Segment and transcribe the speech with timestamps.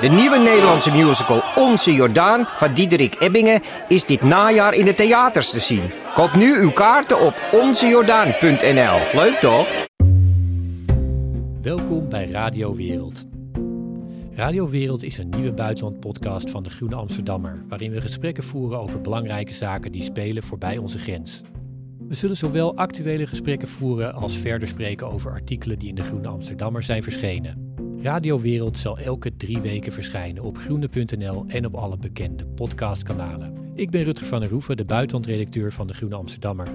[0.00, 5.50] De nieuwe Nederlandse musical Onze Jordaan van Diederik Ebbingen is dit najaar in de theaters
[5.50, 5.82] te zien.
[6.14, 9.20] Koop nu uw kaarten op onzejordaan.nl.
[9.20, 9.66] Leuk toch?
[11.62, 13.24] Welkom bij Radio Wereld.
[14.34, 19.00] Radio Wereld is een nieuwe buitenlandpodcast van de Groene Amsterdammer, waarin we gesprekken voeren over
[19.00, 21.42] belangrijke zaken die spelen voorbij onze grens.
[22.08, 26.28] We zullen zowel actuele gesprekken voeren als verder spreken over artikelen die in de Groene
[26.28, 27.71] Amsterdammer zijn verschenen.
[28.02, 33.72] Radio Wereld zal elke drie weken verschijnen op groene.nl en op alle bekende podcastkanalen.
[33.74, 36.68] Ik ben Rutger van der Roeven, de buitenlandredacteur van de Groene Amsterdammer.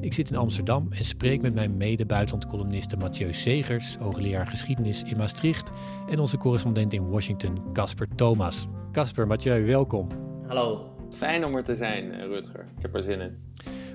[0.00, 5.70] Ik zit in Amsterdam en spreek met mijn mede-buitenlandcolumniste Mathieu Segers, hoogleraar geschiedenis in Maastricht,
[6.08, 8.66] en onze correspondent in Washington, Casper Thomas.
[8.92, 10.08] Casper, Mathieu, welkom.
[10.46, 12.68] Hallo, fijn om er te zijn, eh, Rutger.
[12.76, 13.36] Ik heb er zin in.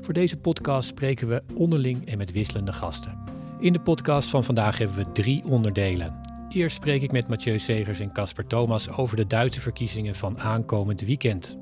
[0.02, 3.18] Voor deze podcast spreken we onderling en met wisselende gasten.
[3.60, 6.34] In de podcast van vandaag hebben we drie onderdelen.
[6.56, 11.02] Eerst spreek ik met Mathieu Segers en Casper Thomas over de Duitse verkiezingen van aankomend
[11.02, 11.58] weekend.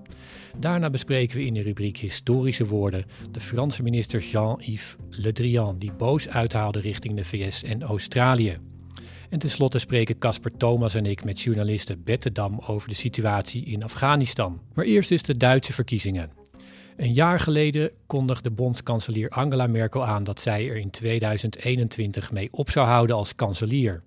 [0.58, 5.92] Daarna bespreken we in de rubriek Historische Woorden de Franse minister Jean-Yves Le Drian, die
[5.92, 8.58] boos uithaalde richting de VS en Australië.
[9.30, 13.84] En tenslotte spreken Casper Thomas en ik met journaliste Bette Dam over de situatie in
[13.84, 14.62] Afghanistan.
[14.74, 16.32] Maar eerst is de Duitse verkiezingen.
[16.98, 22.70] Een jaar geleden kondigde bondskanselier Angela Merkel aan dat zij er in 2021 mee op
[22.70, 24.04] zou houden als kanselier.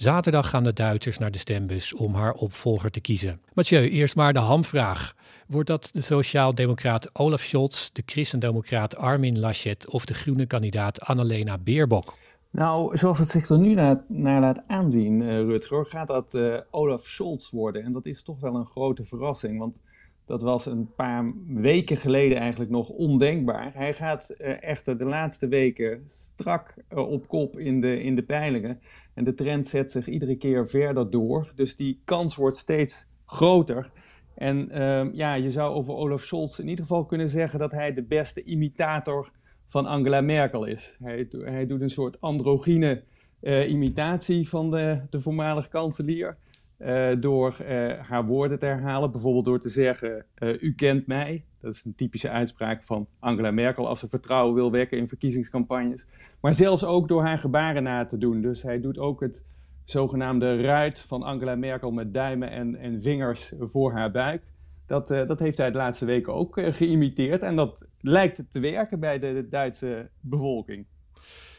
[0.00, 3.40] Zaterdag gaan de Duitsers naar de stembus om haar opvolger te kiezen.
[3.54, 5.14] Mathieu, eerst maar de hamvraag.
[5.46, 11.58] Wordt dat de sociaal-democraat Olaf Scholz, de christendemocraat Armin Laschet of de groene kandidaat Annalena
[11.58, 12.14] Baerbock?
[12.50, 17.06] Nou, zoals het zich er nu naar, laat aanzien, uh, Rutger, gaat dat uh, Olaf
[17.06, 17.82] Scholz worden.
[17.82, 19.80] En dat is toch wel een grote verrassing, want
[20.26, 23.70] dat was een paar weken geleden eigenlijk nog ondenkbaar.
[23.74, 28.80] Hij gaat uh, echter de laatste weken strak op kop in de, in de peilingen.
[29.14, 31.52] En de trend zet zich iedere keer verder door.
[31.54, 33.90] Dus die kans wordt steeds groter.
[34.34, 37.94] En uh, ja, je zou over Olaf Scholz in ieder geval kunnen zeggen dat hij
[37.94, 39.30] de beste imitator
[39.66, 40.96] van Angela Merkel is.
[41.02, 43.02] Hij, hij doet een soort androgyne
[43.42, 46.36] uh, imitatie van de, de voormalige kanselier.
[46.80, 50.24] Uh, door uh, haar woorden te herhalen, bijvoorbeeld door te zeggen:
[50.60, 51.44] U kent mij.
[51.60, 56.06] Dat is een typische uitspraak van Angela Merkel als ze vertrouwen wil wekken in verkiezingscampagnes.
[56.40, 58.42] Maar zelfs ook door haar gebaren na te doen.
[58.42, 59.44] Dus hij doet ook het
[59.84, 64.42] zogenaamde ruit van Angela Merkel met duimen en, en vingers voor haar buik.
[64.86, 67.42] Dat, dat heeft hij de laatste weken ook geïmiteerd.
[67.42, 70.86] En dat lijkt te werken bij de Duitse bevolking.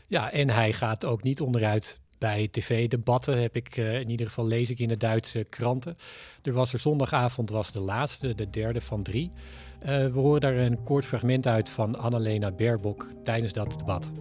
[0.07, 4.45] Ja, en hij gaat ook niet onderuit bij tv-debatten heb ik, uh, in ieder geval
[4.45, 5.95] lees ik in de Duitse kranten.
[6.43, 9.31] Er was er zondagavond, was de laatste, de derde van drie.
[9.81, 14.11] Uh, we horen daar een kort fragment uit van Annalena Baerbock tijdens dat debat.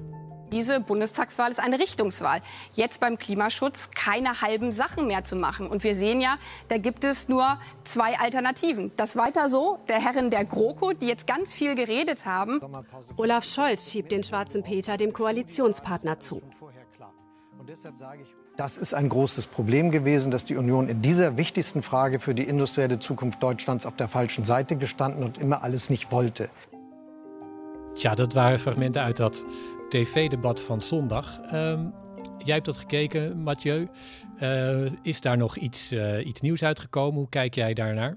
[0.53, 2.41] Diese Bundestagswahl ist eine Richtungswahl.
[2.75, 5.69] Jetzt beim Klimaschutz keine halben Sachen mehr zu machen.
[5.69, 8.91] Und wir sehen ja, da gibt es nur zwei Alternativen.
[8.97, 12.60] Das weiter so, der Herren der GroKo, die jetzt ganz viel geredet haben.
[13.16, 16.43] Olaf Scholz schiebt den schwarzen Peter dem Koalitionspartner zu.
[18.56, 22.44] Das ist ein großes Problem gewesen, dass die Union in dieser wichtigsten Frage für die
[22.44, 26.48] industrielle Zukunft Deutschlands auf der falschen Seite gestanden und immer alles nicht wollte.
[27.94, 29.44] Tja, dat waren fragmenten uit dat
[29.91, 31.41] tv-debat van zondag.
[31.53, 31.93] Um,
[32.38, 33.88] jij hebt dat gekeken, Mathieu.
[34.42, 37.19] Uh, is daar nog iets, uh, iets nieuws uitgekomen?
[37.19, 38.16] Hoe kijk jij daarnaar?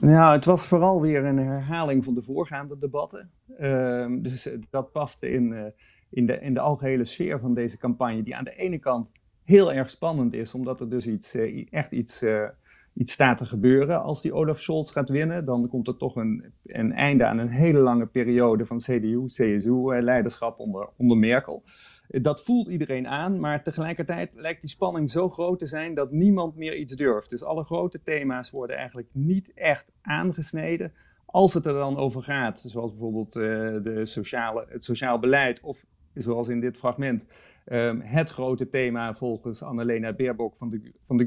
[0.00, 3.30] Nou, het was vooral weer een herhaling van de voorgaande debatten.
[3.60, 5.64] Uh, dus dat paste in, uh,
[6.12, 9.12] in, de, in de algehele sfeer van deze campagne, die aan de ene kant
[9.44, 12.48] heel erg spannend is, omdat er dus iets, uh, echt iets, uh,
[12.94, 14.02] iets staat te gebeuren.
[14.02, 17.48] Als die Olaf Scholz gaat winnen, dan komt er toch een, een einde aan een
[17.48, 21.62] hele lange periode van CDU, CSU-leiderschap onder, onder Merkel.
[22.08, 26.56] Dat voelt iedereen aan, maar tegelijkertijd lijkt die spanning zo groot te zijn dat niemand
[26.56, 27.30] meer iets durft.
[27.30, 30.92] Dus alle grote thema's worden eigenlijk niet echt aangesneden.
[31.26, 36.48] Als het er dan over gaat, zoals bijvoorbeeld de sociale, het sociaal beleid of zoals
[36.48, 37.26] in dit fragment,
[37.66, 41.24] um, het grote thema volgens Annalena Baerbock van de, van de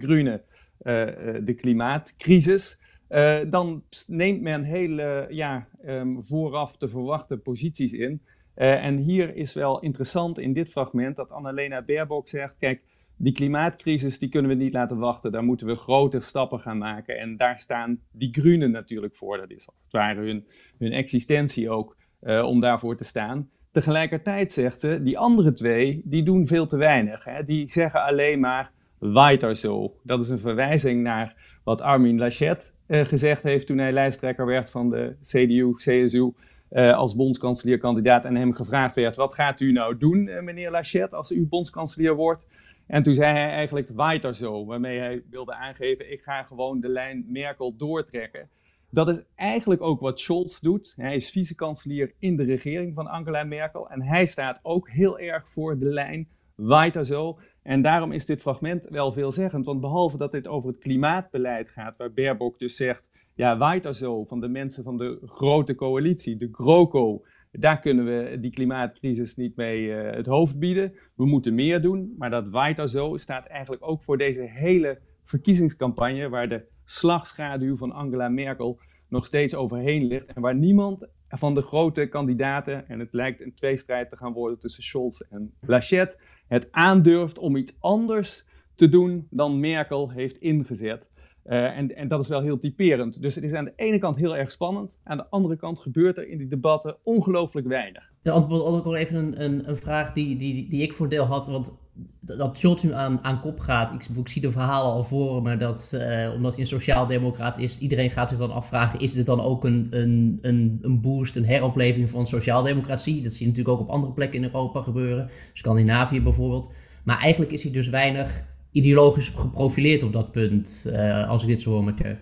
[0.83, 2.81] uh, uh, de klimaatcrisis.
[3.09, 8.21] Uh, dan neemt men hele ja, um, vooraf te verwachten posities in.
[8.55, 12.81] en hier is wel interessant in dit fragment dat Annalena Baerbock zegt, kijk,
[13.17, 15.31] die klimaatcrisis die kunnen we niet laten wachten.
[15.31, 17.17] Daar moeten we grote stappen gaan maken.
[17.17, 19.38] En daar staan die Groenen natuurlijk voor.
[19.38, 20.45] Dat is als het ware hun,
[20.77, 23.49] hun existentie ook om daarvoor te staan.
[23.75, 27.24] Tegelijkertijd zegt ze, die andere twee, die doen veel te weinig.
[27.24, 27.45] Hè?
[27.45, 29.95] Die zeggen alleen maar weiter zo.
[30.04, 34.69] Dat is een verwijzing naar wat Armin Laschet uh, gezegd heeft toen hij lijsttrekker werd
[34.69, 36.31] van de CDU, CSU.
[36.72, 41.13] Uh, als bondskanselierkandidaat en hem gevraagd werd: wat gaat u nou doen, uh, meneer Laschet,
[41.13, 42.45] als u bondskanselier wordt?
[42.88, 46.89] En toen zei hij eigenlijk weiter zo, waarmee hij wilde aangeven: ik ga gewoon de
[46.89, 48.50] lijn Merkel doortrekken.
[48.95, 50.94] Dat is eigenlijk ook wat Scholz doet.
[50.95, 53.89] Hij is vicekanselier in de regering van Angela Merkel.
[53.89, 57.39] En hij staat ook heel erg voor de lijn weiter zo.
[57.62, 59.65] En daarom is dit fragment wel veelzeggend.
[59.65, 64.24] Want behalve dat dit over het klimaatbeleid gaat, waar Baerbock dus zegt: ja, weiter zo
[64.24, 67.25] van de mensen van de grote coalitie, de GroKo.
[67.51, 70.94] Daar kunnen we die klimaatcrisis niet mee uh, het hoofd bieden.
[71.15, 72.13] We moeten meer doen.
[72.18, 77.91] Maar dat weiter zo staat eigenlijk ook voor deze hele verkiezingscampagne, waar de slagschaduw van
[77.91, 78.79] Angela Merkel
[79.09, 80.25] nog steeds overheen ligt.
[80.25, 84.59] En waar niemand van de grote kandidaten, en het lijkt een tweestrijd te gaan worden
[84.59, 88.45] tussen Scholz en Laschet, het aandurft om iets anders
[88.75, 91.09] te doen dan Merkel heeft ingezet.
[91.45, 93.21] Uh, en, en, dat is wel heel typerend.
[93.21, 94.99] Dus het is aan de ene kant heel erg spannend.
[95.03, 98.13] Aan de andere kant gebeurt er in die debatten ongelooflijk weinig.
[98.25, 101.25] Ja, antwoord ook nog even een, een, een, vraag die, die, die ik voor deel
[101.25, 101.48] had.
[101.48, 101.74] Want
[102.19, 103.94] dat Scholz nu aan, aan kop gaat.
[103.94, 108.10] Ik, zie de verhalen al voor me dat, uh, omdat hij een sociaaldemocraat is, iedereen
[108.10, 112.10] gaat zich dan afvragen: is dit dan ook een, een, een, een boost, een heropleving
[112.10, 113.22] van sociaaldemocratie?
[113.22, 116.72] Dat zie je natuurlijk ook op andere plekken in Europa gebeuren, Scandinavië bijvoorbeeld.
[117.04, 121.62] Maar eigenlijk is hij dus weinig ideologisch geprofileerd op dat punt, uh, als ik dit
[121.62, 122.18] zo hoor, Mathieu.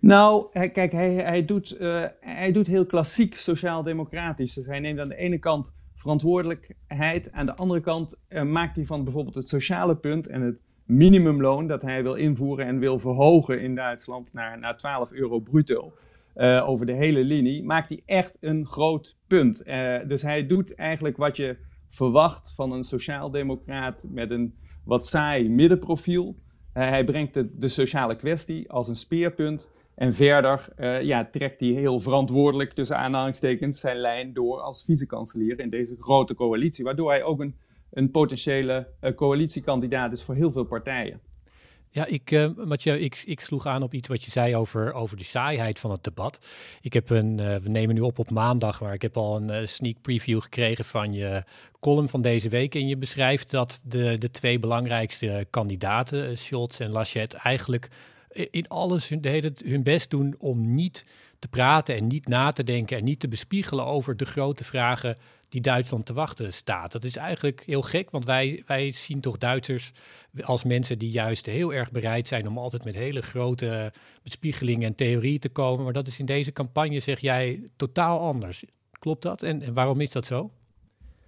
[0.00, 4.54] Nou, kijk, hij, hij, doet, uh, hij doet heel klassiek sociaal-democratisch.
[4.54, 7.32] Dus hij neemt aan de ene kant verantwoordelijkheid.
[7.32, 11.66] Aan de andere kant uh, maakt hij van bijvoorbeeld het sociale punt en het minimumloon
[11.66, 15.92] dat hij wil invoeren en wil verhogen in Duitsland naar, naar 12 euro bruto.
[16.36, 19.64] Uh, over de hele linie, maakt hij echt een groot punt.
[20.06, 21.56] Dus hij doet eigenlijk wat je
[21.88, 24.54] verwacht van een sociaaldemocraat met een
[24.84, 26.36] wat saai middenprofiel.
[26.72, 29.70] hij brengt de, de, sociale kwestie als een speerpunt.
[29.98, 35.60] En verder uh, ja, trekt hij heel verantwoordelijk tussen aanhalingstekens zijn lijn door als vicekanselier
[35.60, 36.84] in deze grote coalitie.
[36.84, 37.56] Waardoor hij ook een,
[37.90, 41.20] een potentiële uh, coalitiekandidaat is voor heel veel partijen.
[41.90, 45.16] Ja, ik, uh, Mathieu, ik, ik sloeg aan op iets wat je zei over, over
[45.16, 46.46] de saaiheid van het debat.
[46.80, 50.00] Ik heb een, we nemen nu op op maandag, maar ik heb al een sneak
[50.00, 51.42] preview gekregen van je
[51.80, 52.74] column van deze week.
[52.74, 57.88] En je beschrijft dat de, de twee belangrijkste kandidaten, Scholz en Laschet, eigenlijk
[58.30, 61.06] in alles hun, hun best doen om niet
[61.38, 65.16] te praten en niet na te denken en niet te bespiegelen over de grote vragen
[65.48, 66.92] die Duitsland te wachten staat.
[66.92, 69.92] Dat is eigenlijk heel gek, want wij, wij zien toch Duitsers
[70.40, 73.92] als mensen die juist heel erg bereid zijn om altijd met hele grote
[74.22, 75.84] bespiegelingen en theorieën te komen.
[75.84, 78.64] Maar dat is in deze campagne, zeg jij, totaal anders.
[78.92, 79.42] Klopt dat?
[79.42, 80.50] En waarom is dat zo?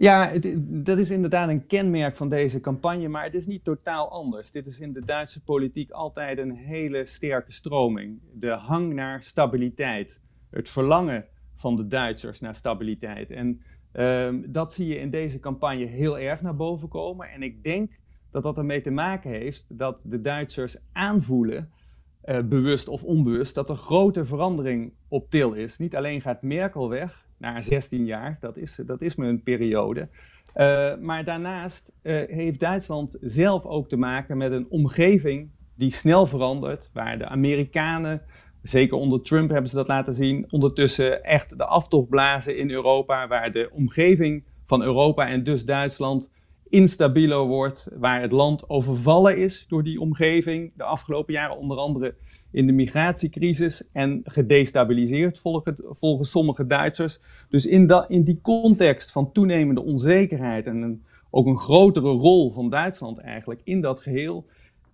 [0.00, 4.50] Ja, dat is inderdaad een kenmerk van deze campagne, maar het is niet totaal anders.
[4.50, 8.20] Dit is in de Duitse politiek altijd een hele sterke stroming.
[8.32, 10.20] De hang naar stabiliteit,
[10.50, 11.25] het verlangen
[11.56, 13.31] van de Duitsers naar stabiliteit.
[13.31, 13.62] En
[13.93, 17.31] um, dat zie je in deze campagne heel erg naar boven komen.
[17.31, 17.99] En ik denk
[18.31, 21.70] dat dat ermee te maken heeft dat de Duitsers aanvoelen,
[22.25, 25.78] uh, bewust of onbewust, dat er grote verandering op til is.
[25.78, 28.37] Niet alleen gaat Merkel weg, na 16 jaar.
[28.40, 30.09] Dat is, dat is een periode.
[30.56, 36.26] Uh, maar daarnaast uh, heeft Duitsland zelf ook te maken met een omgeving die snel
[36.26, 38.23] verandert, waar de Amerikanen,
[38.62, 43.28] zeker onder Trump hebben ze dat laten zien, ondertussen echt de aftocht blazen in Europa,
[43.28, 46.30] waar de omgeving van Europa en dus Duitsland
[46.68, 50.73] instabieler wordt, waar het land overvallen is door die omgeving.
[50.76, 52.14] De afgelopen jaren onder andere
[52.52, 55.38] in de migratiecrisis en gedestabiliseerd
[55.90, 57.21] volgens, sommige Duitsers.
[57.49, 63.19] Dus in, in die context van toenemende onzekerheid en ook een grotere rol van Duitsland
[63.19, 64.47] eigenlijk in dat geheel,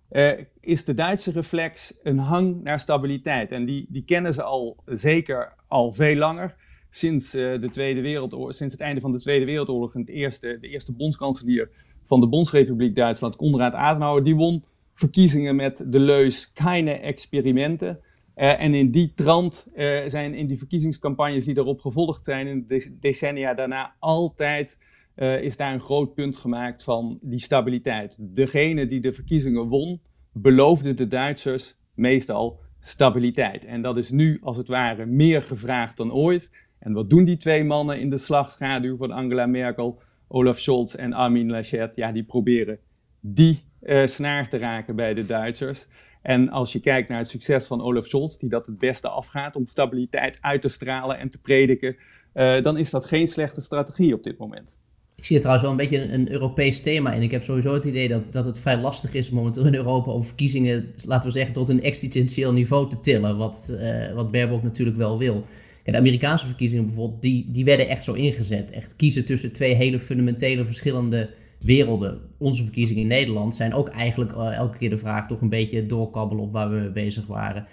[0.09, 3.51] eh, is de Duitse reflex een hang naar stabiliteit.
[3.51, 6.55] En die, die kennen ze al zeker al veel langer.
[6.89, 10.67] Sinds, uh, de Tweede Wereldoorlog, sinds het einde van de Tweede Wereldoorlog, het eerste, de
[10.67, 11.69] eerste bondskanselier
[12.05, 14.63] van de Bondsrepubliek Duitsland, Konrad Adenauer, die won
[14.97, 17.99] verkiezingen met de leus keine experimenten.
[18.35, 22.63] Uh, en in die trant uh, zijn in die verkiezingscampagnes die daarop gevolgd zijn, in
[22.67, 24.77] de decennia daarna, altijd
[25.15, 28.15] uh, is daar een groot punt gemaakt van die stabiliteit.
[28.19, 30.01] Degene die de verkiezingen won,
[30.33, 33.65] beloofde de Duitsers meestal stabiliteit.
[33.65, 36.51] En dat is nu als het ware meer gevraagd dan ooit.
[36.79, 41.13] En wat doen die twee mannen in de slagschaduw van Angela Merkel, Olaf Scholz en
[41.13, 41.95] Armin Laschet?
[41.95, 42.79] Ja, die proberen
[43.19, 45.85] die uh, snaar te raken bij de Duitsers.
[46.21, 49.55] En als je kijkt naar het succes van Olaf Scholz, die dat het beste afgaat
[49.55, 51.95] om stabiliteit uit te stralen en te prediken,
[52.33, 54.75] uh, dan is dat geen slechte strategie op dit moment.
[55.15, 57.21] Ik zie er trouwens wel een beetje een, Europees thema in.
[57.21, 60.23] Ik heb sowieso het idee dat, dat het vrij lastig is momenteel in Europa om
[60.23, 63.37] verkiezingen, laten we zeggen, tot een existentieel niveau te tillen.
[63.37, 65.45] Wat, uh, wat Baerbock natuurlijk wel wil.
[65.83, 68.71] De Amerikaanse verkiezingen bijvoorbeeld, die, die werden echt zo ingezet.
[68.71, 71.29] Echt kiezen tussen twee hele fundamentele verschillende
[71.67, 72.19] werelden.
[72.37, 75.85] Onze verkiezingen in Nederland zijn ook eigenlijk uh, elke keer de vraag toch een beetje
[75.85, 77.65] doorkabbelen op waar we mee bezig waren.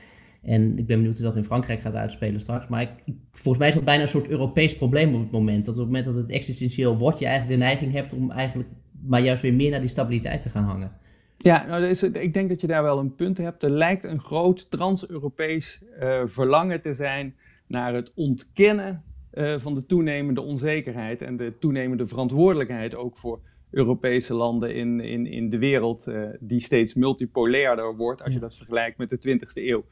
[0.42, 2.68] En ik ben benieuwd hoe dat in Frankrijk gaat uitspelen straks.
[2.68, 5.64] Maar ik, volgens mij is dat bijna een soort Europees probleem op het moment.
[5.64, 8.68] Dat op het moment dat het existentieel wordt, je eigenlijk de neiging hebt om eigenlijk
[9.06, 10.92] maar juist weer meer naar die stabiliteit te gaan hangen.
[11.38, 13.62] Ja, nou, ik denk dat je daar wel een punt hebt.
[13.62, 17.34] Er lijkt een groot trans-Europees uh, verlangen te zijn
[17.66, 19.02] naar het ontkennen
[19.34, 23.40] uh, van de toenemende onzekerheid en de toenemende verantwoordelijkheid ook voor
[23.74, 28.54] Europese landen in, in, in de wereld, uh, die steeds multipolairder wordt als je dat
[28.54, 29.84] vergelijkt met de 20e eeuw.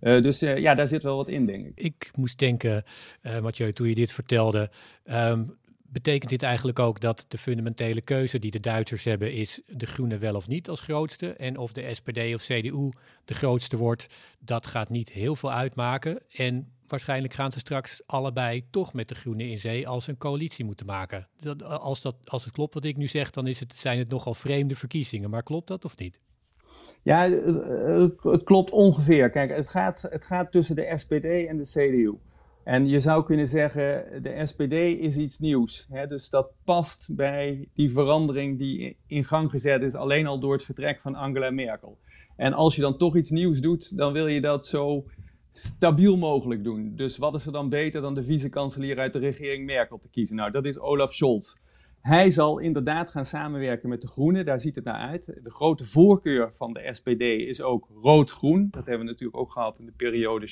[0.00, 1.72] Uh, dus uh, ja, daar zit wel wat in, denk ik.
[1.74, 2.84] Ik moest denken,
[3.22, 4.70] uh, Mathieu, toen je dit vertelde.
[5.10, 5.56] Um,
[5.92, 10.20] betekent dit eigenlijk ook dat de fundamentele keuze die de Duitsers hebben is de Groenen
[10.20, 11.32] wel of niet als grootste?
[11.32, 12.90] En of de SPD of CDU
[13.24, 16.18] de grootste wordt, dat gaat niet heel veel uitmaken.
[16.32, 20.64] En waarschijnlijk gaan ze straks allebei toch met de Groenen in zee als een coalitie
[20.64, 21.28] moeten maken.
[21.40, 24.08] Dat, als, dat, als het klopt wat ik nu zeg, dan is het, zijn het
[24.08, 25.30] nogal vreemde verkiezingen.
[25.30, 26.18] Maar klopt dat of niet?
[27.02, 27.30] Ja,
[28.22, 29.30] het klopt ongeveer.
[29.30, 32.14] Kijk, het gaat, het gaat tussen de SPD en de CDU.
[32.64, 35.86] En je zou kunnen zeggen, de SPD is iets nieuws.
[35.90, 36.06] Hè?
[36.06, 40.64] Dus dat past bij die verandering die in gang gezet is, alleen al door het
[40.64, 41.98] vertrek van Angela Merkel.
[42.36, 45.04] En als je dan toch iets nieuws doet, dan wil je dat zo
[45.52, 46.92] stabiel mogelijk doen.
[46.96, 50.36] Dus wat is er dan beter dan de vice-kanselier uit de regering Merkel te kiezen?
[50.36, 51.54] Nou, dat is Olaf Scholz.
[52.00, 55.26] Hij zal inderdaad gaan samenwerken met de Groenen, daar ziet het naar uit.
[55.42, 58.68] De grote voorkeur van de SPD is ook rood-groen.
[58.70, 60.46] Dat hebben we natuurlijk ook gehad in de periode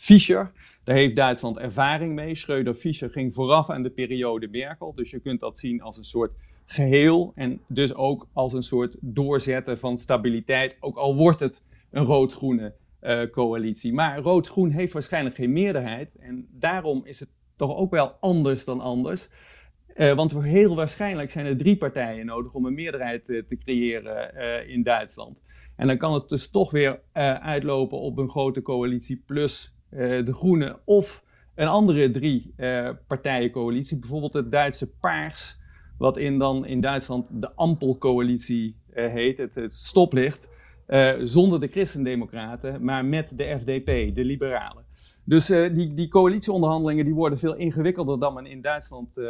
[0.00, 0.52] Schreuder-Fischer.
[0.84, 2.34] Daar heeft Duitsland ervaring mee.
[2.34, 4.94] Schreuder-Fischer ging vooraf aan de periode Merkel.
[4.94, 6.32] Dus je kunt dat zien als een soort
[6.64, 12.04] geheel en dus ook als een soort doorzetten van stabiliteit, ook al wordt het een
[12.04, 13.92] rood-groene uh, coalitie.
[13.92, 18.80] Maar rood-groen heeft waarschijnlijk geen meerderheid en daarom is het toch ook wel anders dan
[18.80, 19.30] anders.
[19.96, 24.68] Uh, want heel waarschijnlijk zijn er drie partijen nodig om een meerderheid uh, te creëren
[24.68, 25.42] in Duitsland.
[25.76, 27.00] En dan kan het dus toch weer
[27.40, 32.54] uitlopen op een grote coalitie plus de Groenen of een andere drie
[33.06, 33.98] partijencoalitie.
[33.98, 35.58] Bijvoorbeeld het Duitse Paars,
[35.98, 40.48] wat in, dan in Duitsland de Ampelcoalitie heet, het, stoplicht.
[41.22, 44.84] zonder de Christendemocraten, maar met de FDP, de Liberalen.
[45.24, 49.20] Dus die, die coalitieonderhandelingen die worden veel ingewikkelder dan men in Duitsland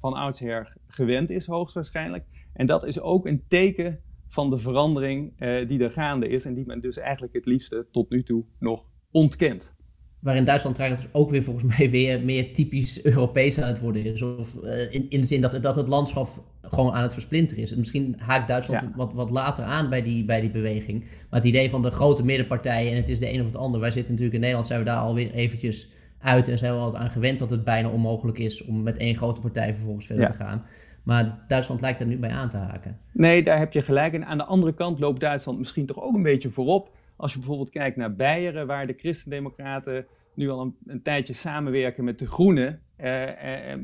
[0.00, 2.24] van oudsher gewend is, hoogstwaarschijnlijk.
[2.52, 6.66] En dat is ook een teken van de verandering die er gaande is en die
[6.66, 9.76] men dus eigenlijk het liefste tot nu toe nog ontkent
[10.20, 14.22] waarin Duitsland trouwens ook weer volgens mij weer meer typisch Europees aan het worden is.
[14.22, 16.28] Of, uh, in, in de zin dat, dat het landschap
[16.62, 17.74] gewoon aan het versplinteren is.
[17.74, 18.92] Misschien haakt Duitsland ja.
[18.96, 21.00] wat, wat later aan bij die, bij die beweging.
[21.00, 23.80] Maar het idee van de grote middenpartijen en het is de een of het ander.
[23.80, 25.88] Wij zitten natuurlijk in Nederland, zijn we daar alweer eventjes
[26.20, 29.16] uit en zijn we altijd aan gewend dat het bijna onmogelijk is om met één
[29.16, 30.30] grote partij vervolgens verder ja.
[30.30, 30.64] te gaan.
[31.02, 32.98] Maar Duitsland lijkt er nu bij aan te haken.
[33.12, 34.12] Nee, daar heb je gelijk.
[34.12, 36.96] En aan de andere kant loopt Duitsland misschien toch ook een beetje voorop.
[37.18, 42.04] Als je bijvoorbeeld kijkt naar Beieren, waar de christendemocraten nu al een, een tijdje samenwerken
[42.04, 42.80] met de Groenen.
[43.00, 43.74] Uh, uh,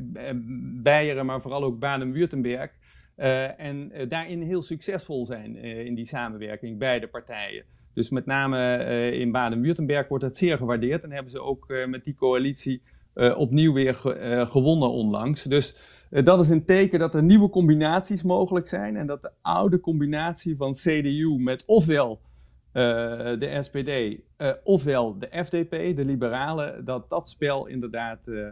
[0.81, 2.71] Beieren, maar vooral ook Baden-Württemberg.
[3.17, 7.63] Uh, en daarin heel succesvol zijn in die samenwerking, beide partijen.
[7.93, 11.03] Dus met name in Baden-Württemberg wordt dat zeer gewaardeerd.
[11.03, 12.81] En hebben ze ook met die coalitie
[13.35, 15.43] opnieuw weer ge gewonnen onlangs.
[15.43, 15.77] Dus
[16.09, 18.95] dat is een teken dat er nieuwe combinaties mogelijk zijn.
[18.95, 22.19] En dat de oude combinatie van CDU met ofwel
[22.75, 23.89] de SPD
[24.37, 28.47] uh, ofwel de FDP, de liberalen, dat dat spel inderdaad uh,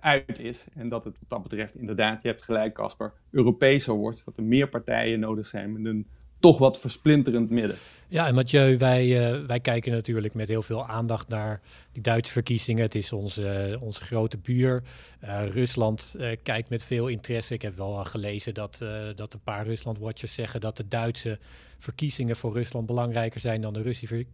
[0.00, 0.66] uit is.
[0.74, 4.24] En dat het wat dat betreft inderdaad, je hebt gelijk Casper, Europeeser wordt.
[4.24, 6.06] Dat er meer partijen nodig zijn met een
[6.40, 7.76] toch wat versplinterend midden.
[8.08, 11.60] Ja, en Mathieu, wij, uh, wij kijken natuurlijk met heel veel aandacht naar
[11.92, 12.82] die Duitse verkiezingen.
[12.82, 14.82] Het is onze, onze grote buur.
[15.24, 17.54] Uh, Rusland kijkt met veel interesse.
[17.54, 21.38] Ik heb wel gelezen dat, dat een paar Rusland-watchers zeggen dat de Duitse
[21.78, 24.26] verkiezingen voor Rusland belangrijker zijn dan de Russische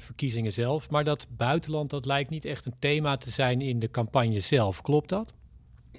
[0.00, 0.90] verkiezingen zelf.
[0.90, 4.82] Maar dat buitenland, dat lijkt niet echt een thema te zijn in de campagne zelf.
[4.82, 5.34] Klopt dat?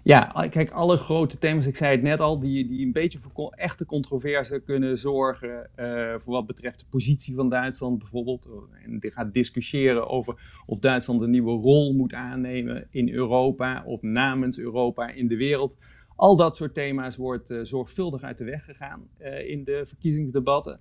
[0.03, 3.51] Ja, kijk, alle grote thema's, ik zei het net al, die, die een beetje voor
[3.51, 5.69] echte controverse kunnen zorgen.
[5.79, 8.49] Uh, voor wat betreft de positie van Duitsland bijvoorbeeld.
[8.83, 14.01] En die gaat discussiëren over of Duitsland een nieuwe rol moet aannemen in Europa of
[14.01, 15.77] namens Europa in de wereld.
[16.15, 19.07] Al dat soort thema's wordt zorgvuldig uit de weg gegaan
[19.47, 20.79] in de verkiezingsdebatten.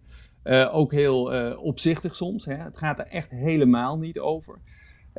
[0.70, 1.22] ook heel
[1.56, 2.44] opzichtig soms.
[2.44, 2.54] Hè.
[2.54, 4.58] Het gaat er echt helemaal niet over.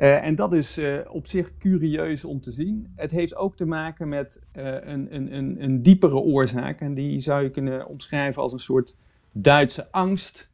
[0.00, 2.92] En dat is op zich curieus om te zien.
[2.96, 6.80] Het heeft ook te maken met een, een, een, een diepere oorzaak.
[6.80, 8.94] En die zou je kunnen omschrijven als een soort
[9.32, 10.50] Duitse angst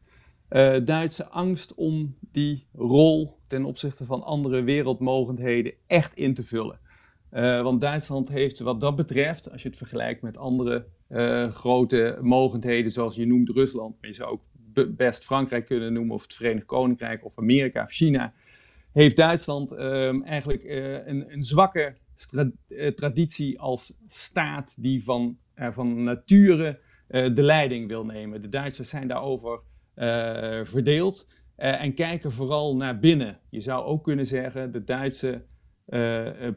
[0.85, 6.79] Duitse angst om die rol ten opzichte van andere wereldmogendheden echt in te vullen.
[7.63, 10.87] Want Duitsland heeft wat dat betreft, als je het vergelijkt met andere
[11.53, 14.43] grote mogendheden, zoals je noemt Rusland, maar je zou ook
[14.97, 18.33] best Frankrijk kunnen noemen, of het Verenigd Koninkrijk, of Amerika, of China,
[19.03, 21.97] heeft Duitsland um, eigenlijk een, een, zwakke
[22.95, 28.43] traditie als staat die van, van nature de leiding wil nemen.
[28.43, 29.63] De Duitsers zijn daarover
[30.65, 31.29] verdeeld.
[31.57, 33.39] En kijken vooral naar binnen.
[33.51, 35.45] Je zou ook kunnen zeggen, de Duitse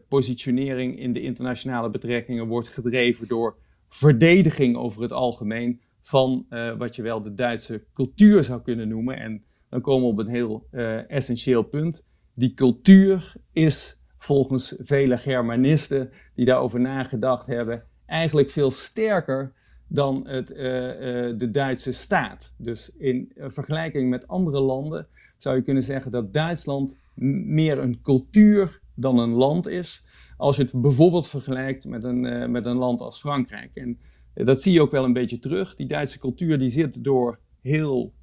[0.07, 3.57] positionering in de internationale betrekkingen wordt gedreven door
[3.89, 6.45] verdediging over het algemeen van
[6.77, 9.17] wat je wel de Duitse cultuur zou kunnen noemen.
[9.17, 10.67] En dan komen we op een heel
[11.07, 12.07] essentieel punt.
[12.33, 19.53] Die cultuur is volgens vele Germanisten die daarover nagedacht hebben, eigenlijk veel sterker
[19.87, 22.53] dan het, uh, uh, de Duitse staat.
[22.57, 25.07] Dus in vergelijking met andere landen
[25.37, 26.97] zou je kunnen zeggen dat Duitsland
[27.45, 30.03] meer een cultuur dan een land is.
[30.37, 33.75] Als je het bijvoorbeeld vergelijkt met een, uh, met een land als Frankrijk.
[33.75, 33.99] En
[34.33, 35.75] dat zie je ook wel een beetje terug.
[35.75, 38.13] Die Duitse cultuur die zit door heel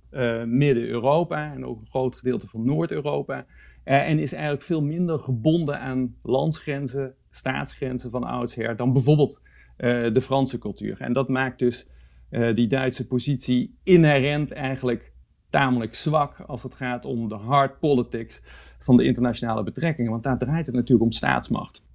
[0.47, 3.47] Midden-Europa en ook een groot gedeelte van Noord-Europa.
[3.85, 9.43] en is eigenlijk veel minder gebonden aan landsgrenzen, staatsgrenzen van oudsher dan bijvoorbeeld
[9.79, 11.01] uh, de Franse cultuur.
[11.01, 11.89] En dat maakt dus
[12.55, 15.13] die Duitse positie inherent eigenlijk
[15.51, 18.43] tamelijk zwak als het gaat om de hard politics
[18.79, 20.11] van de internationale betrekkingen.
[20.11, 21.86] Want daar draait het natuurlijk om staatsmacht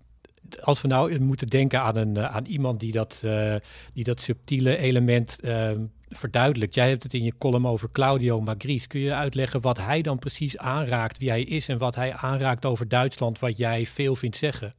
[0.60, 3.55] als we nou moeten denken aan, een, aan iemand die dat, uh,
[3.93, 5.72] die dat subtiele element uh,
[6.10, 6.75] verduidelijkt.
[6.75, 8.88] Jij hebt het in je column over Claudio Magris.
[8.88, 12.65] Kun je uitleggen wat hij dan precies aanraakt, wie hij is en wat hij aanraakt
[12.65, 14.74] over Duitsland, wat jij veel vindt zeggen?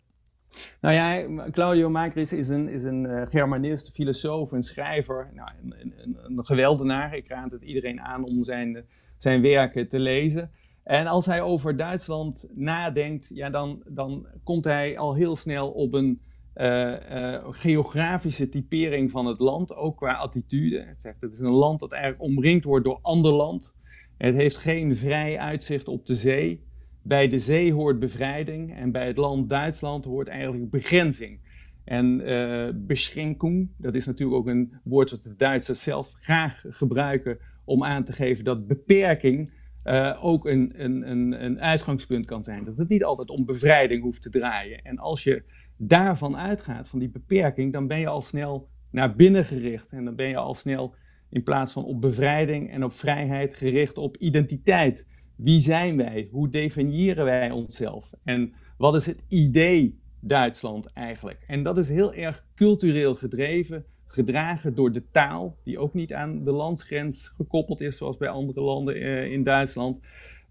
[0.80, 6.16] Nou ja, Claudio Magris is een, is een Germanist, filosoof, een schrijver, nou, een, een,
[6.22, 7.16] een, geweldenaar.
[7.16, 8.84] Ik raad het iedereen aan om zijn,
[9.16, 10.50] zijn werken te lezen.
[10.84, 15.94] En als hij over Duitsland nadenkt, ja, dan, dan komt hij al heel snel op
[15.94, 16.20] een
[16.54, 20.84] uh, uh, geografische typering van het land, ook qua attitude.
[20.86, 23.76] Het zegt het is een land dat eigenlijk omringd wordt door ander land.
[24.16, 26.66] Het heeft geen vrij uitzicht op de zee.
[27.02, 31.40] Bij de zee hoort bevrijding en bij het land Duitsland hoort eigenlijk begrenzing.
[31.84, 37.38] En uh, beschränkung, dat is natuurlijk ook een woord dat de Duitsers zelf graag gebruiken
[37.64, 39.52] om aan te geven dat beperking
[39.84, 42.64] uh, ook een, een, een, een uitgangspunt kan zijn.
[42.64, 44.82] Dat het niet altijd om bevrijding hoeft te draaien.
[44.82, 45.42] En als je
[45.76, 49.90] daarvan uitgaat, van die beperking, dan ben je al snel naar binnen gericht.
[49.90, 50.94] En dan ben je al snel
[51.30, 55.08] in plaats van op bevrijding en op vrijheid gericht op identiteit.
[55.36, 56.28] Wie zijn wij?
[56.30, 58.10] Hoe definiëren wij onszelf?
[58.24, 61.44] En wat is het idee Duitsland eigenlijk?
[61.46, 66.44] En dat is heel erg cultureel gedreven, gedragen door de taal, die ook niet aan
[66.44, 70.00] de landsgrens gekoppeld is, zoals bij andere landen uh, in Duitsland.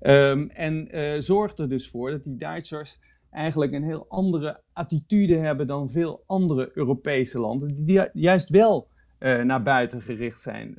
[0.01, 2.99] Um, en uh, zorgt er dus voor dat die Duitsers
[3.31, 8.87] eigenlijk een heel andere attitude hebben dan veel andere Europese landen, die juist wel
[9.19, 10.75] uh, naar buiten gericht zijn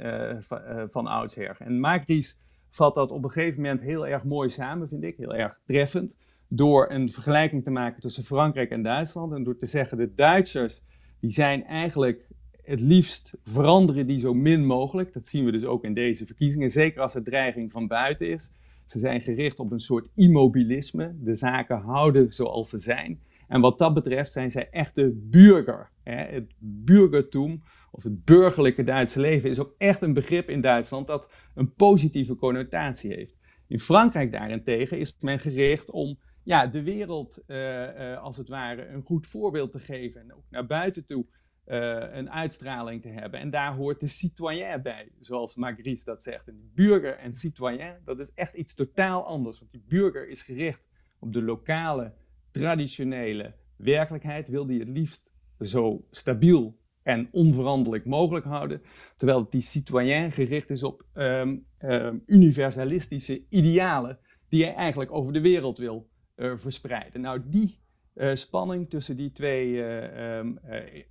[0.88, 1.57] van oudsher.
[1.59, 2.40] En Maakries
[2.71, 6.18] vat dat op een gegeven moment heel erg mooi samen, vind ik, heel erg treffend.
[6.49, 9.33] Door een vergelijking te maken tussen Frankrijk en Duitsland.
[9.33, 10.83] En door te zeggen, de Duitsers,
[11.21, 12.29] die zijn eigenlijk
[12.62, 15.12] het liefst veranderen die zo min mogelijk.
[15.12, 18.53] Dat zien we dus ook in deze verkiezingen, zeker als er dreiging van buiten is.
[18.87, 23.20] Ze zijn gericht op een soort immobilisme, de zaken houden zoals ze zijn.
[23.48, 25.90] En wat dat betreft zijn zij echt de burger.
[26.03, 31.29] Het burgertum of het burgerlijke Duitse leven is ook echt een begrip in Duitsland dat
[31.55, 33.37] een positieve connotatie heeft.
[33.66, 38.87] In Frankrijk daarentegen is men gericht om ja, de wereld uh, uh, als het ware
[38.87, 41.27] een goed voorbeeld te geven en ook naar buiten toe
[41.64, 43.40] een uitstraling te hebben.
[43.40, 46.48] En daar hoort de citoyen bij, zoals Magritte dat zegt.
[46.48, 49.59] En burger en citoyen, dat is echt iets totaal anders.
[49.59, 50.85] Want die burger is gericht
[51.18, 52.14] op de lokale,
[52.51, 58.83] traditionele werkelijkheid, wil die het liefst zo stabiel en onveranderlijk mogelijk houden.
[59.16, 65.40] Terwijl die citoyen gericht is op um, um, universalistische idealen die hij eigenlijk over de
[65.40, 67.20] wereld wil uh, verspreiden.
[67.20, 67.81] Nou, die
[68.14, 70.59] uh, spanning tussen die twee uh, um,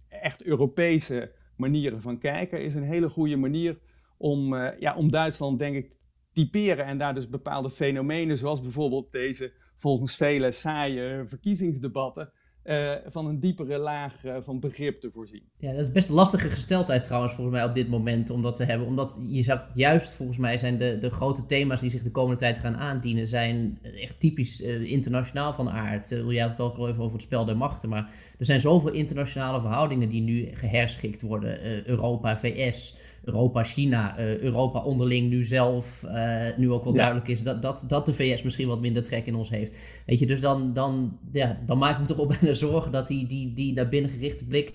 [0.10, 3.80] echt Europese manieren van kijken is een hele goede manier
[4.18, 5.96] om, ja, om Duitsland, denk ik,
[6.34, 12.32] typeren en daar dus bepaalde fenomenen, zoals bijvoorbeeld deze volgens velen saaie verkiezingsdebatten,
[12.64, 15.44] uh, van een diepere laag uh, van begrip te voorzien.
[15.58, 18.56] Ja, dat is best een lastige gesteldheid trouwens volgens mij op dit moment om dat
[18.56, 18.88] te hebben.
[18.88, 22.40] Omdat je zou, juist volgens mij zijn de, de grote thema's die zich de komende
[22.40, 26.12] tijd gaan aandienen, zijn echt typisch uh, internationaal van aard.
[26.12, 28.62] Uh, jij had het ook al even over het spel der machten, maar er zijn
[28.62, 31.88] zoveel internationale verhoudingen die nu geherschikt worden.
[31.88, 37.44] Europa, VS, Europa, China, uh, Europa onderling nu zelf, uh, nu ook wel duidelijk is
[37.44, 40.04] dat, dat, dat de VS misschien wat minder trek in ons heeft.
[40.06, 43.08] Weet je, dus dan, dan, ja, dan maak ik me toch op bijna zorgen dat
[43.08, 44.74] die, die, die naar binnen gerichte blik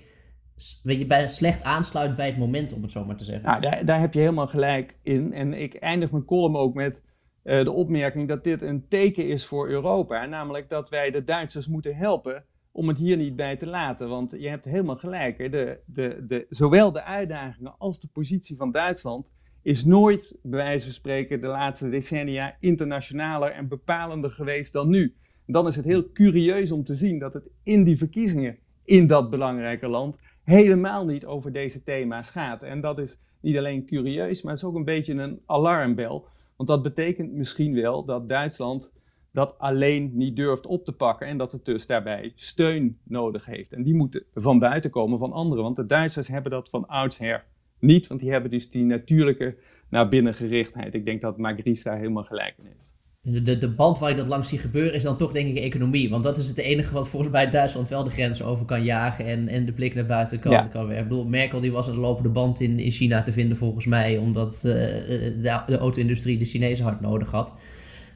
[0.83, 3.45] weet je, bijna slecht aansluit bij het moment, om het zo maar te zeggen.
[3.45, 5.33] Nou, daar, daar heb je helemaal gelijk in.
[5.33, 7.03] En ik eindig mijn column ook met
[7.45, 10.27] uh, de opmerking dat dit een teken is voor Europa.
[10.27, 12.45] Namelijk dat wij de Duitsers moeten helpen
[12.77, 14.09] om het hier niet bij te laten.
[14.09, 15.39] Want je hebt helemaal gelijk.
[15.39, 15.49] Hè?
[15.49, 19.27] De, de, de, zowel de uitdagingen als de positie van Duitsland
[19.63, 25.15] is nooit, bij wijze van spreken, de laatste decennia internationaler en bepalender geweest dan nu.
[25.47, 29.31] Dan is het heel curieus om te zien dat het in die verkiezingen in dat
[29.31, 32.63] belangrijke land helemaal niet over deze thema's gaat.
[32.63, 36.27] En dat is niet alleen curieus, maar het is ook een beetje een alarmbel.
[36.57, 38.93] Want dat betekent misschien wel dat Duitsland
[39.37, 43.73] dat alleen niet durft op te pakken en dat het dus daarbij steun nodig heeft.
[43.73, 47.45] En die moeten van buiten komen van anderen, want de Duitsers hebben dat van oudsher
[47.79, 49.57] niet, want die hebben dus die natuurlijke
[49.89, 50.95] naar binnen gerichtheid.
[50.95, 53.45] Ik denk dat Magrice daar helemaal gelijk in heeft.
[53.45, 56.11] De, de band waar je dat langs ziet gebeuren is dan toch denk ik economie.
[56.11, 59.25] Want dat is het enige wat volgens mij Duitsland wel de grens over kan jagen
[59.25, 61.05] en, en de blik naar buiten kan, kan werken.
[61.05, 64.19] Ik bedoel, Merkel die was een lopende band in, in China te vinden volgens mij,
[64.19, 67.55] omdat uh, de, de auto-industrie de Chinezen hard nodig had.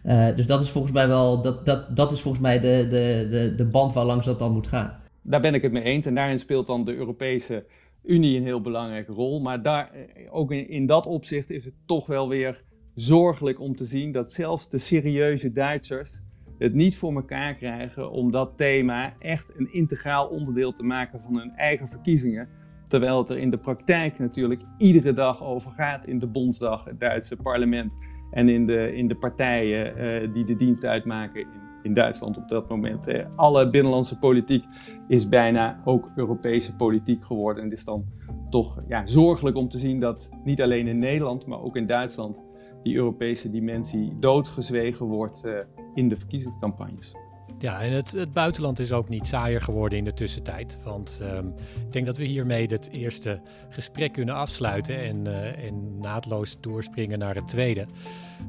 [0.04, 3.26] Uh, dus dat is volgens mij wel, dat, dat, dat is volgens mij de, de,
[3.30, 4.98] de, de band waar langs dat dan moet gaan.
[5.22, 7.64] Daar ben ik het mee eens en daarin speelt dan de Europese
[8.02, 9.40] Unie een heel belangrijke rol.
[9.40, 12.62] Maar daar, eh, ook in, in dat opzicht is het toch wel weer
[12.94, 16.20] zorgelijk om te zien dat zelfs de serieuze Duitsers
[16.58, 21.36] het niet voor elkaar krijgen om dat thema echt een integraal onderdeel te maken van
[21.36, 22.48] hun eigen verkiezingen.
[22.88, 27.00] Terwijl het er in de praktijk natuurlijk iedere dag over gaat in de Bondsdag, het
[27.00, 27.92] Duitse parlement
[28.30, 31.48] en in de, in de partijen uh, die de dienst uitmaken in,
[31.82, 33.08] in Duitsland op dat moment.
[33.08, 34.64] Uh, alle binnenlandse politiek
[35.08, 37.62] is bijna ook Europese politiek geworden.
[37.62, 38.04] En het is dan
[38.50, 42.42] toch ja, zorgelijk om te zien dat niet alleen in Nederland, maar ook in Duitsland
[42.82, 45.52] die Europese dimensie doodgezwegen wordt uh,
[45.94, 47.14] in de verkiezingscampagnes.
[47.60, 50.78] Ja, en het, het, buitenland is ook niet saaier geworden in de tussentijd.
[50.84, 51.54] Want um,
[51.86, 57.18] ik denk dat we hiermee het eerste gesprek kunnen afsluiten en, uh, en naadloos doorspringen
[57.18, 57.86] naar het tweede.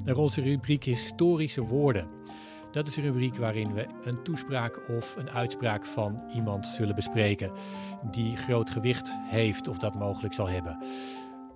[0.06, 2.08] Naar onze rubriek Historische Woorden.
[2.72, 7.52] Dat is een rubriek waarin we een toespraak of een uitspraak van iemand zullen bespreken
[8.12, 10.78] die groot gewicht heeft of dat mogelijk zal hebben.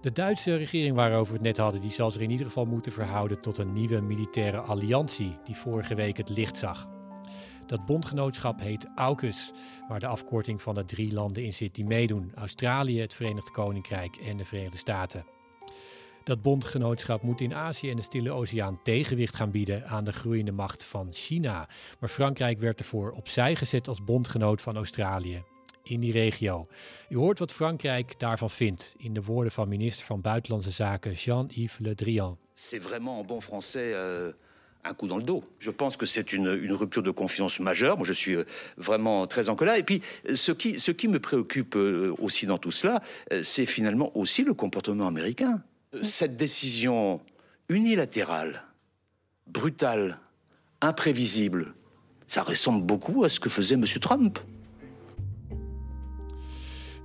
[0.01, 2.91] De Duitse regering waarover we het net hadden, die zal zich in ieder geval moeten
[2.91, 6.94] verhouden tot een nieuwe militaire alliantie die vorige week het licht zag.
[7.67, 9.51] Dat bondgenootschap heet AUKUS,
[9.87, 14.15] waar de afkorting van de drie landen in zit die meedoen: Australië, het Verenigd Koninkrijk
[14.15, 15.25] en de Verenigde Staten.
[16.23, 20.51] Dat bondgenootschap moet in Azië en de Stille Oceaan tegenwicht gaan bieden aan de groeiende
[20.51, 21.67] macht van China.
[21.99, 25.43] Maar Frankrijk werd ervoor opzij gezet als bondgenoot van Australië
[25.83, 26.67] in die regio.
[27.09, 31.77] U hoort wat Frankrijk daarvan vindt in de woorden van minister van Buitenlandse Zaken Jean-Yves
[31.79, 32.37] Le Drian.
[32.53, 34.33] C'est vraiment en bon français euh,
[34.85, 35.43] un coup dans le dos.
[35.59, 37.97] Je pense que c'est une, une, rupture de confiance majeure.
[37.97, 38.45] Moi, je suis euh,
[38.77, 39.75] vraiment très en colère.
[39.75, 40.01] Et puis,
[40.33, 43.01] ce qui, ce qui me préoccupe euh, aussi dans tout cela,
[43.33, 45.61] euh, c'est finalement aussi le comportement américain.
[46.03, 47.21] Cette décision
[47.69, 48.63] unilatérale,
[49.47, 50.19] brutale,
[50.81, 51.73] imprévisible,
[52.27, 53.85] ça ressemble beaucoup à ce que faisait M.
[54.01, 54.39] Trump.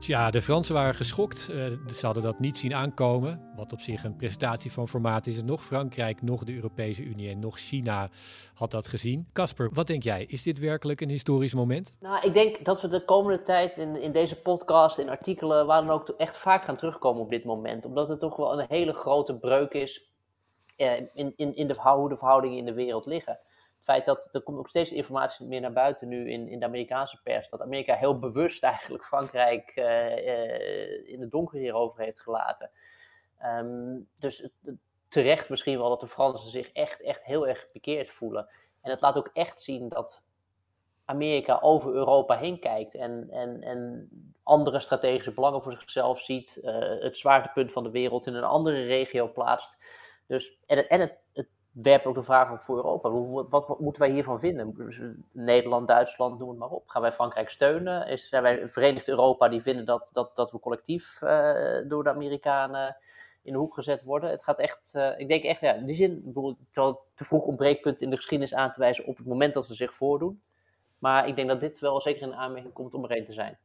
[0.07, 1.51] Ja, de Fransen waren geschokt.
[1.51, 3.53] Uh, ze hadden dat niet zien aankomen.
[3.57, 5.43] Wat op zich een presentatie van formaat is.
[5.43, 8.09] Nog Frankrijk, nog de Europese Unie en nog China
[8.55, 9.29] had dat gezien.
[9.33, 10.25] Casper, wat denk jij?
[10.25, 11.93] Is dit werkelijk een historisch moment?
[12.01, 15.81] Nou, ik denk dat we de komende tijd in, in deze podcast, in artikelen, waar
[15.81, 17.85] dan ook echt vaak gaan terugkomen op dit moment.
[17.85, 20.11] Omdat het toch wel een hele grote breuk is
[20.77, 23.39] uh, in, in, in de, hoe de verhoudingen in de wereld liggen
[23.99, 27.49] dat er komt ook steeds informatie meer naar buiten nu in, in de Amerikaanse pers.
[27.49, 32.71] Dat Amerika heel bewust eigenlijk Frankrijk uh, uh, in het donker hierover heeft gelaten.
[33.45, 34.49] Um, dus
[35.09, 38.49] terecht misschien wel dat de Fransen zich echt, echt heel erg bekeerd voelen.
[38.81, 40.25] En het laat ook echt zien dat
[41.05, 44.09] Amerika over Europa heen kijkt en, en, en
[44.43, 48.85] andere strategische belangen voor zichzelf ziet, uh, het zwaartepunt van de wereld in een andere
[48.85, 49.77] regio plaatst.
[50.27, 51.19] Dus, en het, en het
[51.73, 53.11] werpt ook de vraag op voor Europa.
[53.49, 54.75] Wat, moeten wij hiervan vinden?
[55.33, 56.89] Nederland, Duitsland, noem het maar op.
[56.89, 58.07] Gaan wij Frankrijk steunen?
[58.07, 62.11] Is, zijn wij Verenigd Europa die vinden dat, dat, dat we collectief uh, door de
[62.11, 62.97] Amerikanen
[63.43, 64.31] in de hoek gezet worden?
[64.31, 66.57] Het gaat echt, uh, ik denk echt, ja, in die zin, ik bedoel,
[67.15, 69.75] te vroeg om breekpunten in de geschiedenis aan te wijzen op het moment dat ze
[69.75, 70.43] zich voordoen.
[70.99, 73.59] Maar ik denk dat dit wel zeker in aanmerking komt om er een te zijn.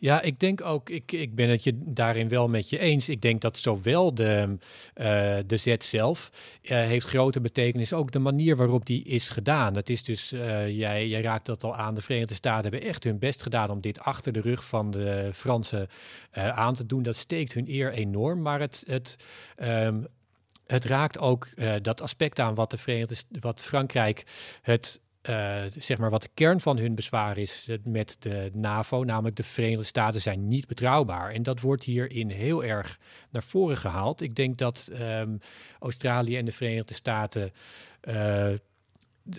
[0.00, 3.08] Ja, ik denk ook, ik, ik ben het je daarin wel met je eens.
[3.08, 4.56] Ik denk dat zowel de,
[4.96, 6.30] uh, de zet zelf
[6.62, 9.74] uh, heeft grote betekenis, ook de manier waarop die is gedaan.
[9.74, 13.04] Het is dus, uh, jij, jij raakt dat al aan, de Verenigde Staten hebben echt
[13.04, 15.88] hun best gedaan om dit achter de rug van de Fransen
[16.32, 17.02] aan te doen.
[17.02, 19.16] Dat steekt hun eer enorm, maar het, het
[19.62, 20.06] um,
[20.66, 21.48] het raakt ook
[21.82, 24.24] dat aspect aan wat, de Verenigde, wat Frankrijk
[24.62, 29.36] het uh, zeg maar wat de kern van hun bezwaar is met de NAVO, namelijk
[29.36, 31.30] de Verenigde Staten zijn niet betrouwbaar.
[31.30, 32.98] En dat wordt hierin heel erg
[33.30, 34.20] naar voren gehaald.
[34.20, 35.38] Ik denk dat um,
[35.78, 37.52] Australië en de Verenigde Staten
[38.08, 38.50] uh,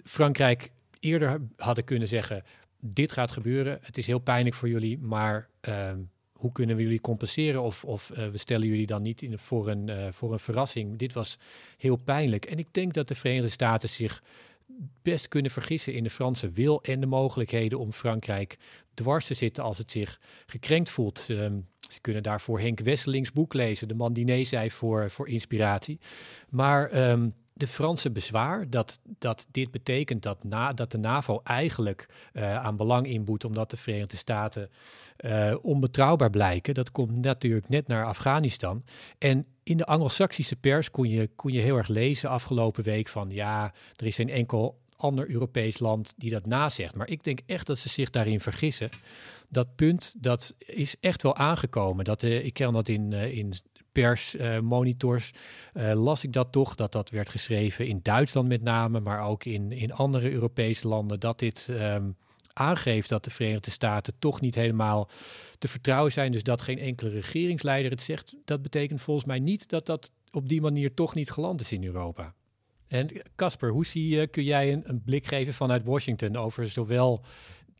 [0.04, 2.44] Frankrijk eerder hadden kunnen zeggen:
[2.80, 7.02] dit gaat gebeuren, het is heel pijnlijk voor jullie, maar um, hoe kunnen we jullie
[7.02, 7.62] compenseren?
[7.62, 10.98] Of, of we stellen jullie dan niet in, voor, een, voor een verrassing.
[10.98, 11.38] Dit was
[11.78, 12.46] heel pijnlijk.
[12.46, 14.24] En ik denk dat de Verenigde Staten zich
[15.02, 18.58] best kunnen vergissen in de Franse wil en de mogelijkheden om Frankrijk
[18.94, 21.28] dwars te zitten als het zich gekrenkt voelt.
[21.30, 25.28] Um, ze kunnen daarvoor Henk Wesselings boek lezen, de man die nee zei voor, voor
[25.28, 26.00] inspiratie.
[26.50, 32.10] Maar um, de Franse bezwaar dat, dat dit betekent dat, na, dat de NAVO eigenlijk
[32.34, 34.70] uh, aan belang inboet omdat de Verenigde Staten
[35.20, 38.84] uh, onbetrouwbaar blijken, dat komt natuurlijk net naar Afghanistan.
[39.18, 43.30] En in de Anglo-Saxische pers kon je, kon je heel erg lezen afgelopen week van
[43.30, 46.96] ja, er is geen enkel ander Europees land die dat nazegt.
[46.96, 48.90] Maar ik denk echt dat ze zich daarin vergissen.
[49.50, 52.06] Dat punt, dat is echt wel aangekomen.
[52.06, 53.54] Dat, uh, ik ken dat in, uh, in
[53.92, 55.32] persmonitors
[55.74, 59.44] uh, las ik dat toch, dat dat werd geschreven in Duitsland met name, maar ook
[59.44, 62.16] in, in andere Europese landen, dat dit um,
[62.60, 65.10] aangeeft dat de Verenigde Staten toch niet helemaal
[65.58, 66.32] te vertrouwen zijn.
[66.32, 70.50] Dus dat geen enkele regeringsleider het zegt, dat betekent volgens mij niet dat dat op
[70.50, 72.34] die manier toch niet geland is in Europa.
[72.88, 77.24] En Casper, hoe zie je, kun jij een, blik geven vanuit Washington over zowel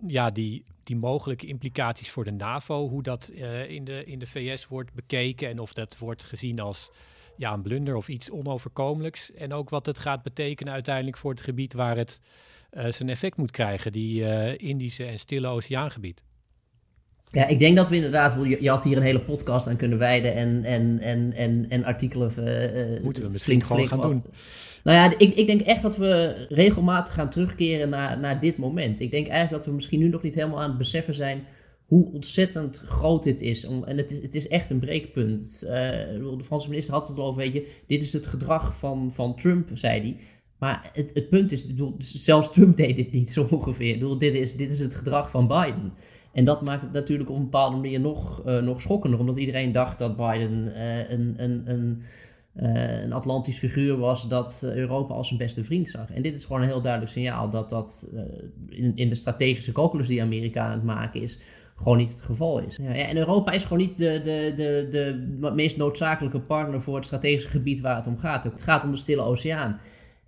[0.08, 4.28] ja, die, die mogelijke implicaties voor de NAVO, hoe dat uh, in, de, in de
[4.28, 6.92] VS wordt bekeken en of dat wordt gezien als
[7.38, 9.32] ja, een blunder of iets onoverkomelijks.
[9.32, 12.22] En ook wat het gaat betekenen uiteindelijk voor het gebied waar het
[12.90, 16.24] zijn effect moet krijgen, die uh, Indische en Stille Oceaangebied.
[17.28, 19.98] Ja, ik denk dat we inderdaad, je, je had hier een hele podcast aan kunnen
[19.98, 22.32] wijden en, en, en, en, en artikelen.
[22.38, 24.12] Uh, Moeten we misschien gewoon gaan wat.
[24.12, 24.24] doen.
[24.84, 29.00] Nou ja, ik, ik denk echt dat we regelmatig gaan terugkeren naar, naar dit moment.
[29.00, 31.46] Ik denk eigenlijk dat we misschien nu nog niet helemaal aan het beseffen zijn
[31.86, 33.64] hoe ontzettend groot dit is.
[33.64, 35.62] En het is, het is echt een breekpunt.
[35.64, 39.12] Uh, de Franse minister had het al over, weet je, dit is het gedrag van,
[39.14, 40.18] van Trump, zei hij.
[40.60, 43.94] Maar het, het punt is, bedoel, zelfs Trump deed dit niet zo ongeveer.
[43.94, 45.94] Ik bedoel, dit, is, dit is het gedrag van Biden.
[46.34, 49.72] En dat maakt het natuurlijk op een bepaalde manier nog, uh, nog schokkender, omdat iedereen
[49.72, 52.02] dacht dat Biden uh, een, een, een,
[52.56, 56.12] uh, een Atlantisch figuur was dat Europa als zijn beste vriend zag.
[56.12, 58.12] En dit is gewoon een heel duidelijk signaal dat dat
[58.70, 61.40] in, in de strategische calculus die Amerika aan het maken is,
[61.76, 62.80] gewoon niet het geval is.
[62.82, 67.06] Ja, en Europa is gewoon niet de, de, de, de meest noodzakelijke partner voor het
[67.06, 68.44] strategische gebied waar het om gaat.
[68.44, 69.80] Het gaat om de Stille Oceaan.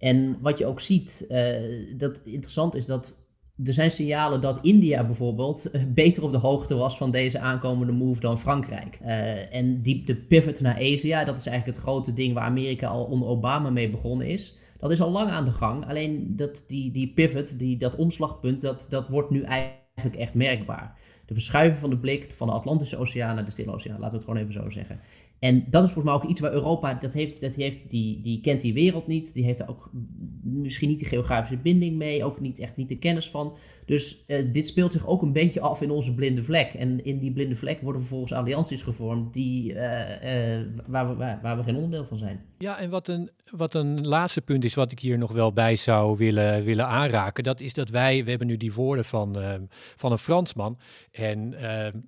[0.01, 3.29] En wat je ook ziet, uh, dat interessant is dat
[3.63, 8.19] er zijn signalen dat India bijvoorbeeld beter op de hoogte was van deze aankomende move
[8.19, 8.99] dan Frankrijk.
[9.01, 12.87] Uh, en die, de pivot naar Azië, dat is eigenlijk het grote ding waar Amerika
[12.87, 14.57] al onder Obama mee begonnen is.
[14.79, 15.87] Dat is al lang aan de gang.
[15.87, 20.99] Alleen dat, die, die pivot, die, dat omslagpunt, dat, dat wordt nu eigenlijk echt merkbaar.
[21.25, 24.15] De verschuiving van de blik van de Atlantische Oceaan naar de Stille Oceaan, laten we
[24.15, 24.99] het gewoon even zo zeggen.
[25.41, 28.41] En dat is volgens mij ook iets waar Europa, dat heeft, dat heeft, die, die
[28.41, 29.33] kent die wereld niet.
[29.33, 29.89] Die heeft er ook
[30.41, 33.53] misschien niet die geografische binding mee, ook niet echt niet de kennis van.
[33.85, 36.73] Dus uh, dit speelt zich ook een beetje af in onze blinde vlek.
[36.73, 41.57] En in die blinde vlek worden vervolgens allianties gevormd die, uh, uh, waar, we, waar,
[41.57, 42.45] we geen onderdeel van zijn.
[42.57, 45.75] Ja, en wat een, wat een laatste punt is wat ik hier nog wel bij
[45.75, 47.43] zou willen, willen aanraken.
[47.43, 49.37] Dat is dat wij, we hebben nu die woorden van,
[49.95, 50.77] van een Fransman.
[51.11, 51.55] En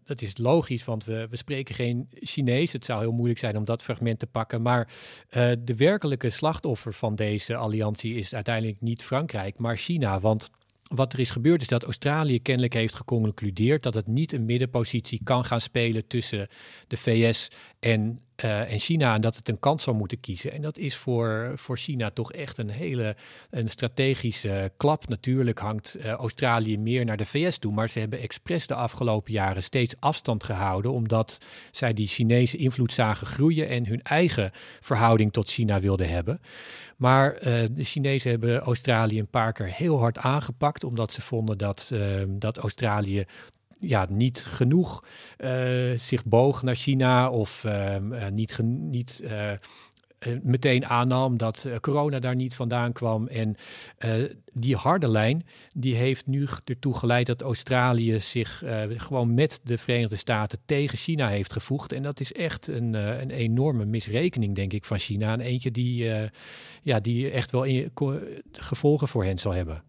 [0.05, 2.73] dat is logisch, want we, we spreken geen Chinees.
[2.73, 4.62] Het zou heel moeilijk zijn om dat fragment te pakken.
[4.62, 4.88] Maar
[5.63, 10.19] de werkelijke slachtoffer van deze alliantie is uiteindelijk niet Frankrijk, maar China.
[10.19, 10.49] Want
[10.95, 15.21] wat er is gebeurd is dat Australië kennelijk heeft geconcludeerd dat het niet een middenpositie
[15.23, 16.47] kan gaan spelen tussen
[16.88, 17.47] de VS
[17.79, 20.51] en, uh, en China en dat het een kans zou moeten kiezen.
[20.51, 23.15] En dat is voor, voor China toch echt een hele
[23.49, 25.08] een strategische klap.
[25.08, 29.34] Natuurlijk hangt uh, Australië meer naar de VS toe, maar ze hebben expres de afgelopen
[29.34, 31.38] jaren steeds afstand gehouden omdat
[31.71, 34.51] zij die Chinese invloed zagen groeien en hun eigen
[34.82, 36.41] verhouding tot China wilden hebben.
[36.97, 41.58] Maar uh, de Chinezen hebben Australië een paar keer heel hard aangepakt, omdat ze vonden
[41.58, 41.91] dat,
[42.27, 43.25] dat Australië
[43.86, 45.04] ja, niet genoeg
[45.38, 47.65] uh, zich boog naar China of
[48.32, 49.24] niet, niet
[50.41, 53.28] meteen aannam dat corona daar niet vandaan kwam.
[53.28, 53.56] En
[54.54, 60.15] die harde lijn, die heeft nu ertoe geleid dat Australië zich gewoon met de Verenigde
[60.15, 61.91] Staten tegen China heeft gevoegd.
[61.91, 65.34] En dat is echt een, een enorme misrekening, denk ik, van China.
[65.34, 66.12] En eentje die,
[66.82, 67.91] ja, die echt wel in,
[68.52, 69.84] gevolgen voor hen zal hebben.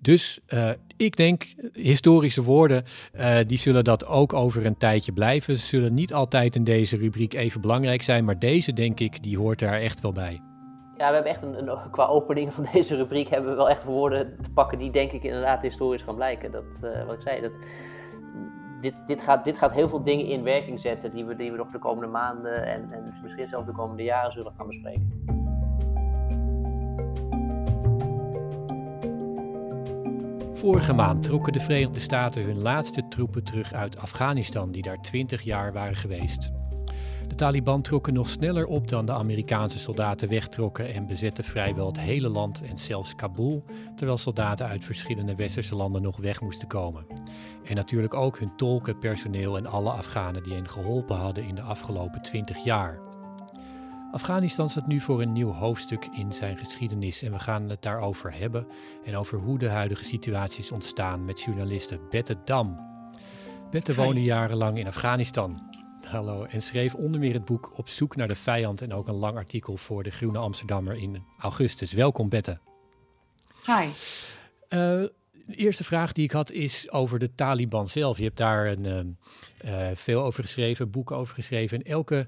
[0.00, 2.84] Dus uh, ik denk, historische woorden,
[3.14, 5.56] uh, die zullen dat ook over een tijdje blijven.
[5.56, 9.38] Ze zullen niet altijd in deze rubriek even belangrijk zijn, maar deze, denk ik, die
[9.38, 10.40] hoort daar echt wel bij.
[10.96, 14.36] Ja, we hebben echt een, qua opening van deze rubriek hebben we wel echt woorden
[14.42, 16.50] te pakken die denk ik inderdaad historisch gaan blijken.
[16.50, 17.52] Dat, uh, wat ik zei, dat,
[18.80, 21.56] dit, dit, gaat, dit gaat heel veel dingen in werking zetten die we, die we
[21.56, 25.37] nog de komende maanden en, en misschien zelfs de komende jaren zullen gaan bespreken.
[30.58, 35.42] Vorige maand trokken de Verenigde Staten hun laatste troepen terug uit Afghanistan, die daar 20
[35.42, 36.50] jaar waren geweest.
[37.28, 42.00] De Taliban trokken nog sneller op dan de Amerikaanse soldaten wegtrokken en bezetten vrijwel het
[42.00, 43.64] hele land en zelfs Kabul,
[43.96, 47.06] terwijl soldaten uit verschillende westerse landen nog weg moesten komen.
[47.64, 51.62] En natuurlijk ook hun tolken, personeel en alle Afghanen die hen geholpen hadden in de
[51.62, 53.07] afgelopen 20 jaar.
[54.10, 58.34] Afghanistan staat nu voor een nieuw hoofdstuk in zijn geschiedenis en we gaan het daarover
[58.34, 58.66] hebben
[59.04, 62.86] en over hoe de huidige situatie is ontstaan met journaliste Bette Dam.
[63.70, 65.62] Bette woonde jarenlang in Afghanistan.
[66.06, 69.14] Hallo, en schreef onder meer het boek Op zoek naar de vijand en ook een
[69.14, 71.92] lang artikel voor de Groene Amsterdammer in augustus.
[71.92, 72.58] Welkom Bette.
[73.66, 73.84] Hi.
[73.84, 73.90] Uh,
[75.46, 78.18] de eerste vraag die ik had is over de Taliban zelf.
[78.18, 79.16] Je hebt daar een,
[79.64, 81.78] uh, veel over geschreven, boeken over geschreven.
[81.78, 82.26] En elke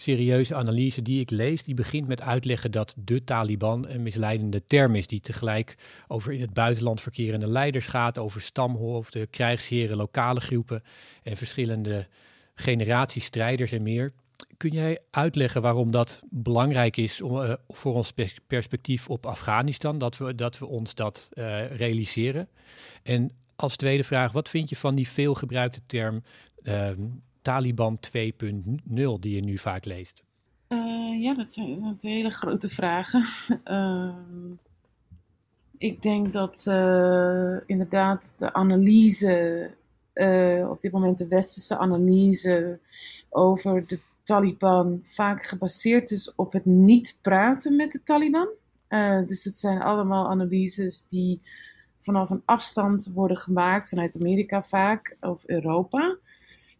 [0.00, 4.94] serieuze analyse die ik lees, die begint met uitleggen dat de Taliban een misleidende term
[4.94, 5.76] is, die tegelijk
[6.08, 10.82] over in het buitenland verkerende leiders gaat, over stamhoofden, krijgsheren, lokale groepen
[11.22, 12.06] en verschillende
[12.54, 14.12] generaties strijders en meer.
[14.56, 18.12] Kun jij uitleggen waarom dat belangrijk is om, uh, voor ons
[18.46, 22.48] perspectief op Afghanistan, dat we, dat we ons dat uh, realiseren?
[23.02, 26.22] En als tweede vraag, wat vind je van die veelgebruikte term
[26.62, 26.90] uh,
[27.42, 28.12] Taliban 2.0
[29.20, 30.22] die je nu vaak leest?
[30.68, 33.24] Uh, ja, dat zijn, dat hele grote vragen.
[33.64, 34.14] Uh,
[35.78, 39.70] ik denk dat uh, inderdaad de analyse,
[40.68, 42.78] op dit moment de westerse analyse
[43.28, 48.48] over de Taliban vaak gebaseerd is op het niet praten met de Taliban.
[49.26, 51.40] dus het zijn allemaal analyses die
[52.00, 56.16] vanaf een afstand worden gemaakt, vanuit Amerika vaak, of Europa.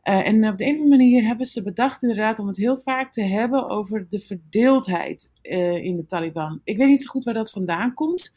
[0.05, 2.79] Uh, en op de een of andere manier hebben ze bedacht inderdaad om het heel
[2.79, 6.61] vaak te hebben over de verdeeldheid uh, in de Taliban.
[6.65, 8.35] Ik weet niet zo goed waar dat vandaan komt.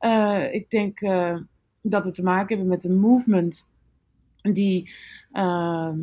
[0.00, 1.00] Uh, ik denk
[1.80, 3.68] dat we te maken hebben met een movement
[4.42, 4.90] die
[5.32, 5.98] ehm,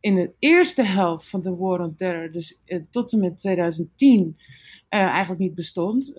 [0.00, 4.36] in de eerste helft van de War on Terror, dus tot en met 2010,
[4.88, 6.14] eigenlijk niet bestond.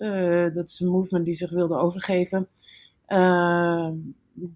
[0.54, 2.48] dat is een movement die zich wilde overgeven.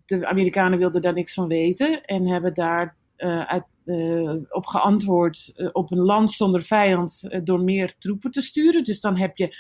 [0.07, 2.99] de Amerikanen wilden daar niks van weten en hebben daar
[3.47, 8.85] uit, uh, op geantwoord uh, op een land zonder vijand door meer troepen te sturen.
[8.85, 9.57] Dus dan heb je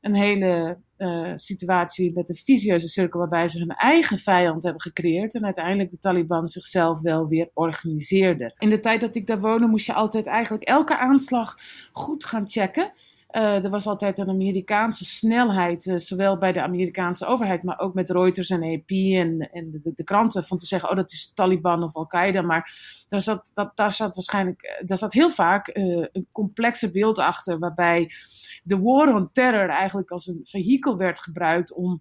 [0.00, 0.78] een hele
[1.34, 5.98] situatie met een visieuze cirkel waarbij ze hun eigen vijand hebben gecreëerd en uiteindelijk de
[5.98, 8.54] Taliban zichzelf wel weer organiseerden.
[8.58, 11.58] In de tijd dat ik daar woonde moest je altijd eigenlijk elke aanslag
[11.92, 12.92] goed gaan checken.
[13.36, 17.94] Uh, er was altijd een Amerikaanse snelheid, uh, zowel bij de Amerikaanse overheid, maar ook
[17.94, 21.32] met Reuters en AP en, en de, de, kranten, van te zeggen, oh dat is
[21.32, 22.42] Taliban of Al-Qaeda.
[22.42, 22.72] Maar
[23.08, 27.58] daar zat, dat, daar zat waarschijnlijk, eh, daar zat heel vaak een complexe beeld achter,
[27.58, 28.10] waarbij
[28.62, 32.00] de war on terror eigenlijk als een vehikel werd gebruikt om,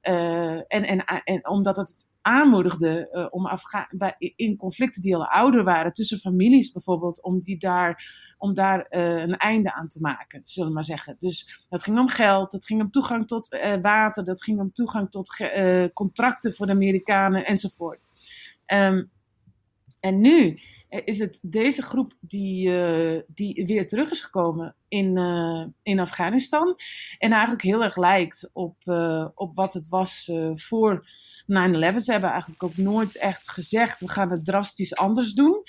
[0.00, 5.64] en, en, en omdat het aanmoedigde uh, om Afga bij, in conflicten die al ouder
[5.64, 8.04] waren, tussen families bijvoorbeeld, om, die daar,
[8.38, 11.16] om daar uh, een einde aan te maken, zullen we maar zeggen.
[11.18, 14.72] Dus dat ging om geld, dat ging om toegang tot uh, water, dat ging om
[14.72, 15.50] toegang tot
[15.92, 18.00] contracten voor de Amerikanen enzovoort.
[18.66, 19.10] Um,
[20.00, 20.58] en nu
[21.04, 22.70] is het deze groep die,
[23.26, 25.18] die weer terug is gekomen in,
[25.82, 26.76] in Afghanistan.
[27.18, 28.76] En eigenlijk heel erg lijkt op,
[29.34, 31.06] op wat het was voor 9-11.
[31.96, 35.62] Ze hebben eigenlijk ook nooit echt gezegd, we gaan het drastisch anders doen.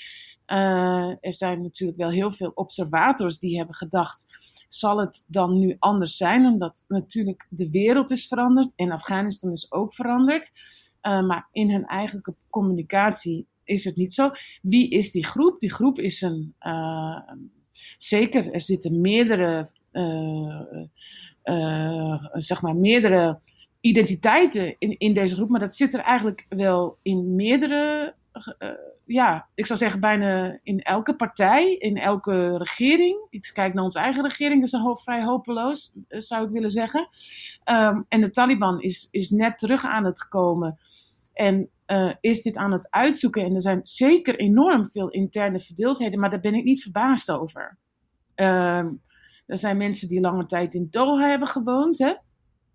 [0.46, 4.26] Er zijn natuurlijk wel heel veel observators die hebben gedacht,
[4.68, 6.46] zal het dan nu anders zijn?
[6.46, 10.52] Omdat natuurlijk de wereld is veranderd en Afghanistan is ook veranderd.
[11.02, 14.32] Maar in hun eigen communicatie is het niet zo.
[14.62, 15.60] Wie is die groep?
[15.60, 17.20] Die groep is een, uh,
[17.98, 19.70] zeker, er zitten meerdere,
[22.34, 23.40] zeg maar, meerdere
[23.82, 28.14] identiteiten in, in deze groep, maar dat zit er eigenlijk wel in meerdere
[29.06, 33.28] ja, ik zou zeggen bijna in elke partij, in elke regering.
[33.30, 37.08] Ik kijk naar onze eigen regering, dat is ho vrij hopeloos, zou ik willen zeggen.
[37.72, 40.78] Um, en de Taliban is, is net terug aan het komen
[41.34, 43.44] en uh, is dit aan het uitzoeken.
[43.44, 47.78] En er zijn zeker enorm veel interne verdeeldheden, maar daar ben ik niet verbaasd over.
[48.36, 49.02] Um,
[49.46, 51.98] er zijn mensen die lange tijd in Doha hebben gewoond.
[51.98, 52.14] Hè?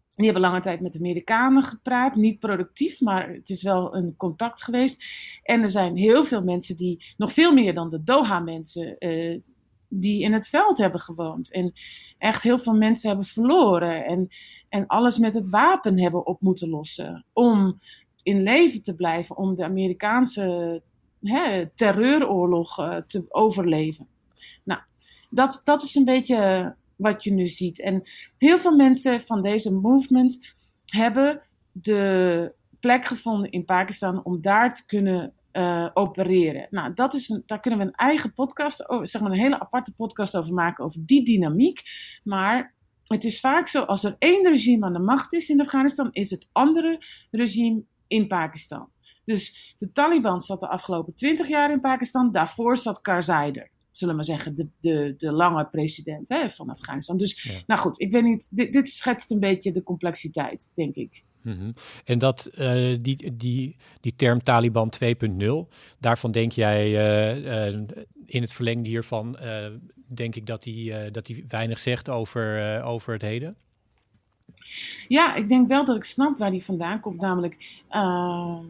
[0.08, 2.14] Die hebben lange tijd met Amerikanen gepraat.
[2.14, 5.04] Niet productief, maar het is wel een contact geweest.
[5.42, 9.40] En er zijn heel veel mensen die, nog veel meer dan de Doha-mensen, uh,
[9.88, 11.52] die in het veld hebben gewoond.
[11.52, 11.72] En
[12.18, 14.04] echt heel veel mensen hebben verloren.
[14.04, 14.28] En,
[14.68, 17.24] en alles met het wapen hebben op moeten lossen.
[17.32, 17.78] Om
[18.28, 20.82] in leven te blijven, om de Amerikaanse
[21.20, 24.06] hè, terreuroorlog uh, te overleven.
[24.64, 24.80] Nou,
[25.30, 27.80] dat, dat is een beetje wat je nu ziet.
[27.80, 28.02] En
[28.38, 30.54] heel veel mensen van deze movement
[30.86, 36.66] hebben de plek gevonden in Pakistan om daar te kunnen uh, opereren.
[36.70, 39.60] Nou, dat is een, daar kunnen we een eigen podcast, over, zeg maar een hele
[39.60, 41.82] aparte podcast over maken, over die dynamiek.
[42.24, 42.74] Maar
[43.04, 46.30] het is vaak zo, als er één regime aan de macht is in Afghanistan, is
[46.30, 48.88] het andere regime in Pakistan.
[49.24, 54.16] Dus de Taliban zat de afgelopen twintig jaar in Pakistan, daarvoor zat Karzai er zullen
[54.16, 57.16] we maar zeggen, de, de, de lange president hè, van Afghanistan.
[57.16, 61.24] Dus, nou goed, ik weet niet, dit, dit schetst een beetje de complexiteit, denk ik.
[61.42, 61.74] -hmm.
[62.04, 67.80] En dat, uh, die, die, die term Taliban 2.0, daarvan denk jij uh, uh,
[68.26, 69.38] in het verlengde hiervan,
[70.06, 73.56] denk ik dat die, dat die weinig zegt over, over het heden?
[75.08, 77.20] Ja, ik denk wel dat ik snap waar die vandaan komt.
[77.20, 78.64] Namelijk, ehm,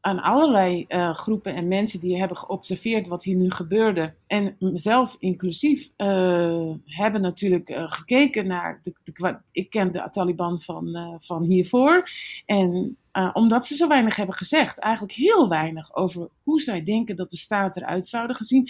[0.00, 4.14] aan allerlei uh, groepen en mensen die hebben geobserveerd wat hier nu gebeurde.
[4.26, 8.80] En mezelf inclusief uh, hebben natuurlijk uh, gekeken naar.
[8.82, 12.08] De, de, ik ken de Taliban van, van hiervoor.
[12.46, 12.96] En
[13.32, 17.36] omdat ze zo weinig hebben gezegd, eigenlijk heel weinig over hoe zij denken dat de
[17.36, 18.68] staat eruit zouden gezien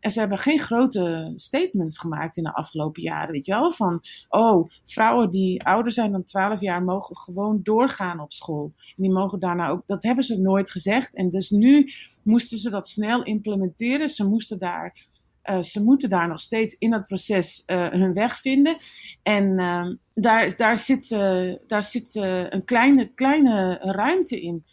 [0.00, 3.32] en ze hebben geen grote statements gemaakt in de afgelopen jaren.
[3.32, 3.70] Weet je wel?
[3.70, 8.72] Van, oh, vrouwen die ouder zijn dan 12 jaar mogen gewoon doorgaan op school.
[8.76, 11.14] En die mogen daarna ook, dat hebben ze nooit gezegd.
[11.14, 11.90] En dus nu
[12.22, 14.08] moesten ze dat snel implementeren.
[14.08, 15.06] Ze moesten daar.
[15.44, 18.76] Uh, ze moeten daar nog steeds in dat proces uh, hun weg vinden.
[19.22, 19.86] En uh,
[20.20, 21.08] daar, daar zit,
[21.66, 22.14] daar zit
[22.50, 24.64] een kleine, kleine ruimte in,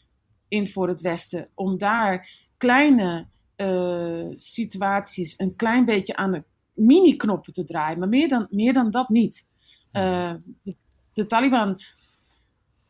[0.48, 1.50] in voor het Westen.
[1.54, 3.28] Om daar kleine
[3.58, 6.44] uh, situaties een klein beetje aan de
[6.74, 8.00] mini-knoppen te draaien.
[8.00, 9.48] Maar meer dan, meer dan dat niet.
[9.92, 10.42] De,
[11.14, 11.82] de, Taliban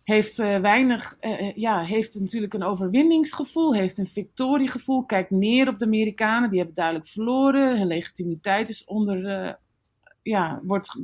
[0.03, 1.17] heeft weinig,
[1.55, 6.75] ja, heeft natuurlijk een overwinningsgevoel, heeft een victoriegevoel, kijkt neer op de Amerikanen, die hebben
[6.75, 7.77] duidelijk verloren.
[7.77, 9.59] Hun legitimiteit is onder,
[10.25, 10.99] ja, wordt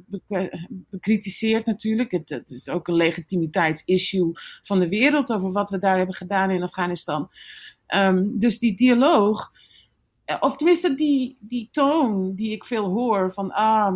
[0.89, 2.11] bekritiseerd natuurlijk.
[2.11, 4.31] Het, is ook een legitimiteitsissue
[4.63, 7.29] van de wereld over wat we daar hebben gedaan in Afghanistan.
[7.95, 9.51] Um, dus die dialoog,
[10.25, 13.95] eh, of tenminste die, die toon die ik veel hoor van, ah,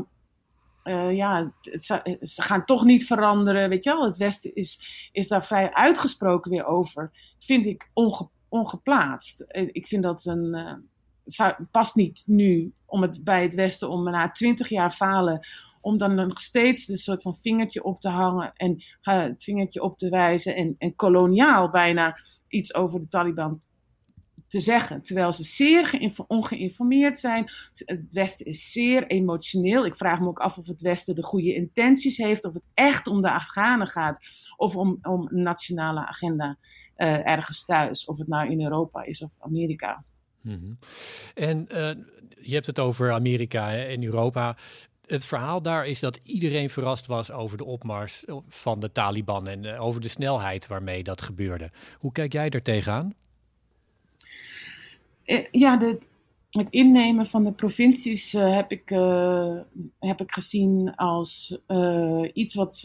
[0.83, 4.05] uh, ja, ze, gaan toch niet veranderen, weet je wel.
[4.05, 9.39] Het Westen is, is daar vrij uitgesproken weer over, vind ik onge, ongeplaatst.
[9.41, 10.55] Eh, ik vind dat een,
[11.71, 15.47] past niet nu om het, bij het Westen om na twintig jaar falen
[15.81, 19.81] om dan nog steeds een soort van vingertje op te hangen en uh, het vingertje
[19.81, 22.17] op te wijzen en, en koloniaal bijna
[22.47, 23.61] iets over de Taliban
[24.47, 25.01] te zeggen.
[25.01, 27.45] Terwijl ze zeer ongeïnformeerd zijn.
[27.73, 29.85] Het Westen is zeer emotioneel.
[29.85, 32.45] Ik vraag me ook af of het Westen de goede intenties heeft.
[32.45, 34.19] Of het echt om de Afghanen gaat.
[34.57, 36.57] Of om, om een nationale agenda
[36.97, 38.05] uh, ergens thuis.
[38.05, 40.03] Of het nou in Europa is of Amerika.
[40.53, 40.77] -hmm.
[41.33, 41.89] En uh,
[42.41, 44.57] je hebt het over Amerika en Europa.
[45.05, 49.63] Het verhaal daar is dat iedereen verrast was over de opmars van de Taliban en
[49.63, 51.71] uh, over de snelheid waarmee dat gebeurde.
[51.99, 53.13] Hoe kijk jij daar tegenaan?
[55.23, 55.97] Eh, ja, de,
[56.49, 58.89] het innemen van de provincies heb, ik,
[59.99, 61.57] heb ik gezien als
[62.33, 62.83] iets wat,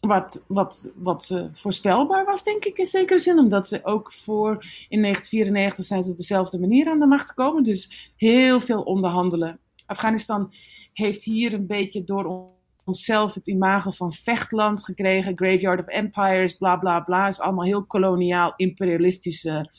[0.00, 3.38] wat, wat, wat voorspelbaar was, denk ik in zekere zin.
[3.38, 4.50] Omdat ze ook voor
[4.88, 7.62] in 1994 zijn ze op dezelfde manier aan de macht gekomen.
[7.62, 9.58] Dus heel veel onderhandelen.
[9.86, 10.52] Afghanistan
[10.92, 15.36] heeft hier een beetje door onszelf het imago van vechtland gekregen.
[15.36, 17.28] Graveyard of Empires, bla bla bla.
[17.28, 19.70] is allemaal heel koloniaal, imperialistische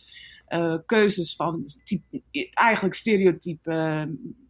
[0.49, 2.21] uh, keuzes van type,
[2.53, 3.71] eigenlijk stereotype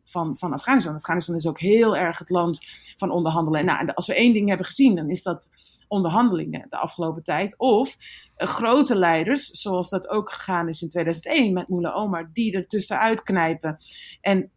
[0.10, 0.96] van, van Afghanistan.
[0.96, 2.66] Afghanistan is ook heel erg het land
[2.98, 3.66] van onderhandelen.
[3.66, 5.50] Nou, als we één ding hebben gezien, dan is dat
[5.88, 7.58] onderhandelingen de afgelopen tijd.
[7.58, 7.98] Of
[8.38, 12.68] uh, grote leiders, zoals dat ook gegaan is in 2001 met Mullah Omar, die er
[12.68, 13.78] tussenuit knijpen.
[14.22, 14.52] En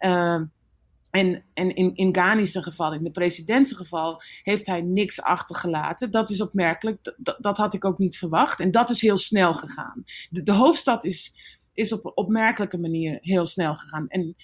[1.11, 2.14] En, en in, in
[2.62, 6.11] geval, in de presidentse geval, heeft hij niks achtergelaten.
[6.11, 7.14] Dat is opmerkelijk.
[7.16, 8.61] Dat, dat had ik ook niet verwacht.
[8.61, 10.05] En dat is heel snel gegaan.
[10.30, 11.34] De, de hoofdstad is,
[11.74, 14.09] is op een opmerkelijke manier heel snel gegaan.
[14.09, 14.36] En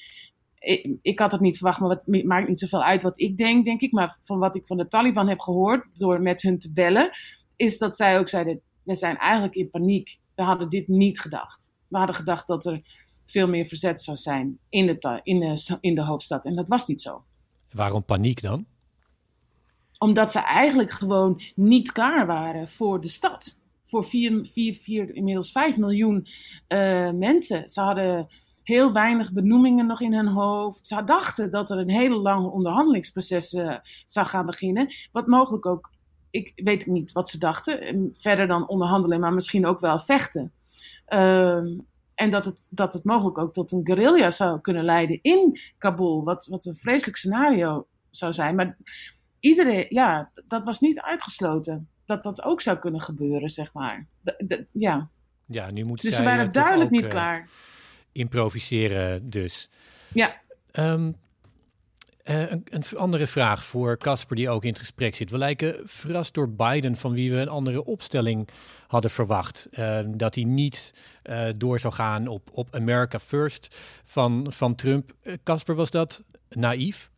[0.58, 3.64] ik, ik, had het niet verwacht, maar het maakt niet zoveel uit wat ik denk,
[3.64, 3.92] denk ik.
[3.92, 7.10] Maar van wat ik van de Taliban heb gehoord, door met hun te bellen,
[7.56, 10.18] is dat zij ook zeiden: we zijn eigenlijk in paniek.
[10.34, 11.72] We hadden dit niet gedacht.
[11.88, 12.82] We hadden gedacht dat er
[13.26, 16.44] veel meer verzet zou zijn in de, in de, in de hoofdstad.
[16.44, 17.24] En dat was niet zo.
[17.70, 18.66] Waarom paniek dan?
[19.98, 23.56] Omdat ze eigenlijk gewoon niet klaar waren voor de stad.
[23.84, 26.26] Voor 4, 4, 4 inmiddels 5 miljoen
[26.68, 27.70] uh, mensen.
[27.70, 28.28] Ze hadden
[28.68, 30.86] heel weinig benoemingen nog in hun hoofd.
[30.86, 34.94] Ze dachten dat er een hele lange onderhandelingsproces uh, zou gaan beginnen.
[35.12, 35.90] Wat mogelijk ook,
[36.30, 38.10] ik weet niet wat ze dachten.
[38.12, 40.52] Verder dan onderhandelen, maar misschien ook wel vechten.
[41.08, 41.56] Uh,
[42.14, 46.24] en dat het, dat het mogelijk ook tot een guerrilla zou kunnen leiden in Kabul.
[46.24, 48.54] Wat, wat een vreselijk scenario zou zijn.
[48.54, 48.76] Maar
[49.40, 51.88] iedereen, ja, dat was niet uitgesloten.
[52.04, 54.06] Dat dat ook zou kunnen gebeuren, zeg maar.
[54.72, 55.08] ja.
[55.46, 57.48] Ja, nu moeten dus zij ze waren uh, duidelijk ook, niet uh, klaar.
[58.12, 59.68] Improviseren dus.
[60.12, 60.40] Ja.
[60.72, 61.16] Um,
[62.28, 65.30] uh, een, een, andere vraag voor Casper, die ook in het gesprek zit.
[65.30, 68.48] We lijken verrast door Biden, van wie we een andere opstelling
[68.86, 69.68] hadden verwacht.
[69.78, 70.94] Uh, dat hij niet
[71.24, 75.12] uh, door zou gaan op, op America First van, van Trump.
[75.44, 77.10] Casper, was dat naïef?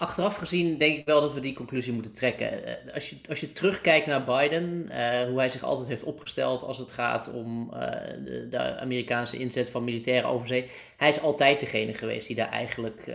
[0.00, 2.50] Achteraf gezien denk ik wel dat we die conclusie moeten trekken.
[2.94, 6.78] Als je, als je terugkijkt naar Biden, uh, hoe hij zich altijd heeft opgesteld als
[6.78, 7.80] het gaat om uh,
[8.24, 10.70] de, de, Amerikaanse inzet van militairen overzee.
[10.96, 13.14] Hij is altijd degene geweest die daar eigenlijk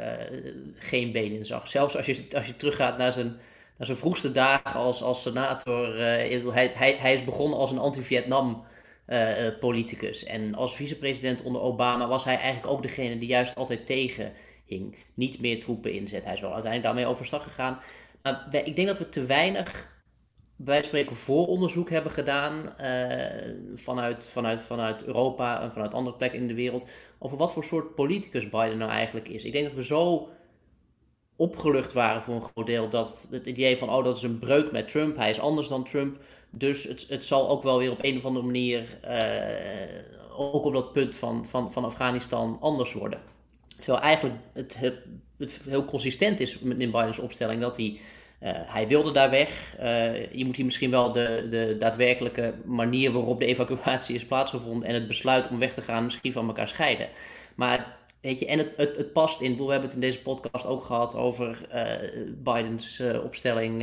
[0.73, 1.67] geen been in zag.
[1.67, 3.37] Zelfs als je, als je teruggaat naar zijn,
[3.77, 5.97] naar zijn vroegste dagen als, als senator.
[5.97, 8.63] hij, hij, hij is begonnen als een anti-Vietnam.
[9.59, 10.23] politicus.
[10.23, 14.33] En als vicepresident onder Obama was hij eigenlijk ook degene die juist altijd tegen
[14.65, 14.95] hing.
[15.13, 16.23] Niet meer troepen inzet.
[16.23, 17.79] Hij is wel uiteindelijk daarmee overstag gegaan.
[18.21, 19.93] Maar ik denk dat we te weinig,
[20.55, 26.47] bij spreken, vooronderzoek hebben gedaan uh, vanuit, vanuit, vanuit Europa en vanuit andere plekken in
[26.47, 26.87] de wereld.
[27.19, 29.43] Over wat voor soort politicus Biden nou eigenlijk is.
[29.43, 30.29] Ik denk dat we zo
[31.35, 34.71] opgelucht waren voor een groot deel dat het idee van, oh dat is een breuk
[34.71, 36.17] met Trump, hij is anders dan Trump.
[36.49, 40.73] Dus het, het zal ook wel weer op een of andere manier, uh, ook op
[40.73, 43.19] dat punt van, van, van Afghanistan, anders worden.
[43.75, 44.77] Terwijl eigenlijk het,
[45.37, 47.99] het, heel consistent is in Bidens opstelling dat hij.
[48.43, 49.75] Uh, hij wilde daar weg.
[49.79, 54.87] Uh, je moet hier misschien wel de, de daadwerkelijke manier waarop de evacuatie is plaatsgevonden
[54.87, 57.07] en het besluit om weg te gaan misschien van elkaar scheiden.
[57.55, 59.57] Maar weet je, en het, het, past in.
[59.57, 63.77] We hebben het in deze podcast ook gehad over uh, Bidens opstelling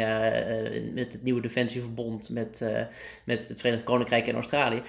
[0.95, 2.65] met het nieuwe defensieverbond met,
[3.25, 4.83] met het Verenigd Koninkrijk en Australië.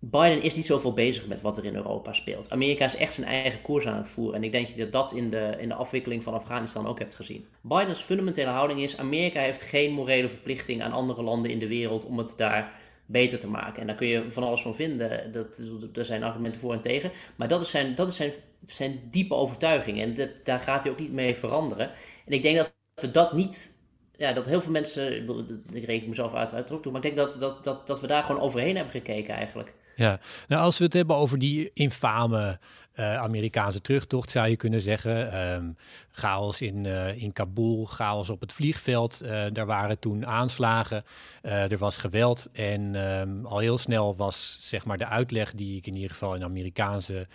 [0.00, 2.50] Biden is niet zoveel bezig met wat er in Europa speelt.
[2.50, 4.34] Amerika is echt zijn eigen koers aan het voeren.
[4.34, 7.14] En ik denk dat je dat in de, in de afwikkeling van Afghanistan ook hebt
[7.14, 7.46] gezien.
[7.62, 12.04] Bidens fundamentele houding is: Amerika heeft geen morele verplichting aan andere landen in de wereld
[12.04, 12.72] om het daar
[13.06, 13.80] beter te maken.
[13.80, 15.32] En daar kun je van alles van vinden.
[15.32, 15.60] Dat,
[15.94, 17.10] er zijn argumenten voor en tegen.
[17.36, 18.32] Maar dat is zijn, dat is zijn,
[18.66, 20.00] zijn diepe overtuiging.
[20.00, 21.90] En dat, daar gaat hij ook niet mee veranderen.
[22.26, 23.76] En ik denk dat we dat niet
[24.16, 25.28] ja, dat heel veel mensen,
[25.72, 28.22] ik reken mezelf uiteraard ook toe, maar ik denk dat, dat, dat, dat we daar
[28.22, 29.74] gewoon overheen hebben gekeken eigenlijk.
[29.98, 32.58] Ja, nou als we het hebben over die infame
[32.96, 35.40] uh, Amerikaanse terugtocht, zou je kunnen zeggen.
[35.54, 35.76] Um,
[36.10, 39.22] chaos in, uh, in Kabul, chaos op het vliegveld.
[39.22, 41.04] Uh, daar waren toen aanslagen,
[41.42, 42.48] er was geweld.
[42.52, 46.34] En um, al heel snel was zeg maar de uitleg die ik in ieder geval
[46.34, 47.26] in Amerikaanse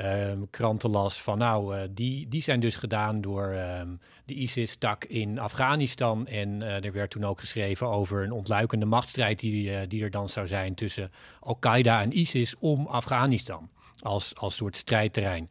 [0.00, 5.04] um, kranten las van nou, uh, die, die zijn dus gedaan door um, de ISIS-tak
[5.04, 6.26] in Afghanistan.
[6.26, 10.10] En uh, er werd toen ook geschreven over een ontluikende machtsstrijd die, uh, die er
[10.10, 13.70] dan zou zijn tussen Al-Qaeda en ISIS om Afghanistan
[14.00, 15.50] als, als soort strijdterrein.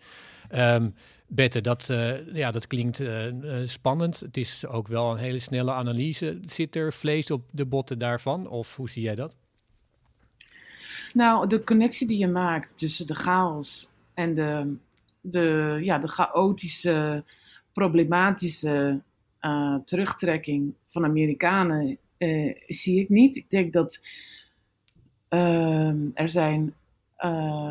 [0.56, 0.96] Um,
[1.28, 1.94] Bette, dat,
[2.34, 3.02] ja, dat klinkt
[3.64, 4.20] spannend.
[4.20, 6.40] Het is ook wel een hele snelle analyse.
[6.46, 8.48] Zit er vlees op de botten daarvan?
[8.48, 9.36] Of hoe zie jij dat?
[11.14, 14.76] Nou, de connectie die je maakt tussen de chaos en de,
[15.22, 17.24] de, ja, de chaotische,
[17.74, 19.02] problematische
[19.42, 23.36] uh, terugtrekking van Amerikanen uh, zie ik niet.
[23.36, 24.02] Ik denk dat
[25.30, 26.74] uh, er zijn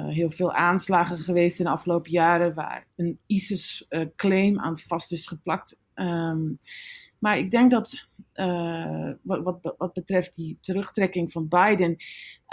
[0.08, 5.80] heel veel aanslagen geweest in de afgelopen jaren waar een ISIS-claim aan vast is geplakt.
[5.94, 6.58] Um,
[7.22, 8.08] maar ik denk dat
[9.22, 11.96] wat, wat, wat betreft die terugtrekking van Biden,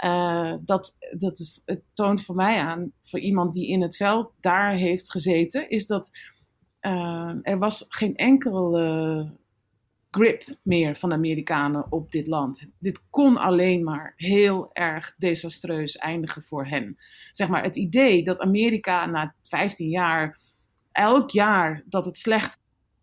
[0.04, 4.74] uh, dat, dat het, toont voor mij aan, voor iemand die in het veld daar
[4.74, 6.10] heeft gezeten, is dat
[6.80, 9.38] uh, er was geen enkele
[10.10, 12.70] grip meer van de Amerikanen op dit land.
[12.78, 16.96] Dit kon alleen maar heel erg desastreus eindigen voor hem.
[17.30, 20.38] Zeg maar het idee dat Amerika na 15 jaar
[20.92, 22.58] elk jaar dat het slecht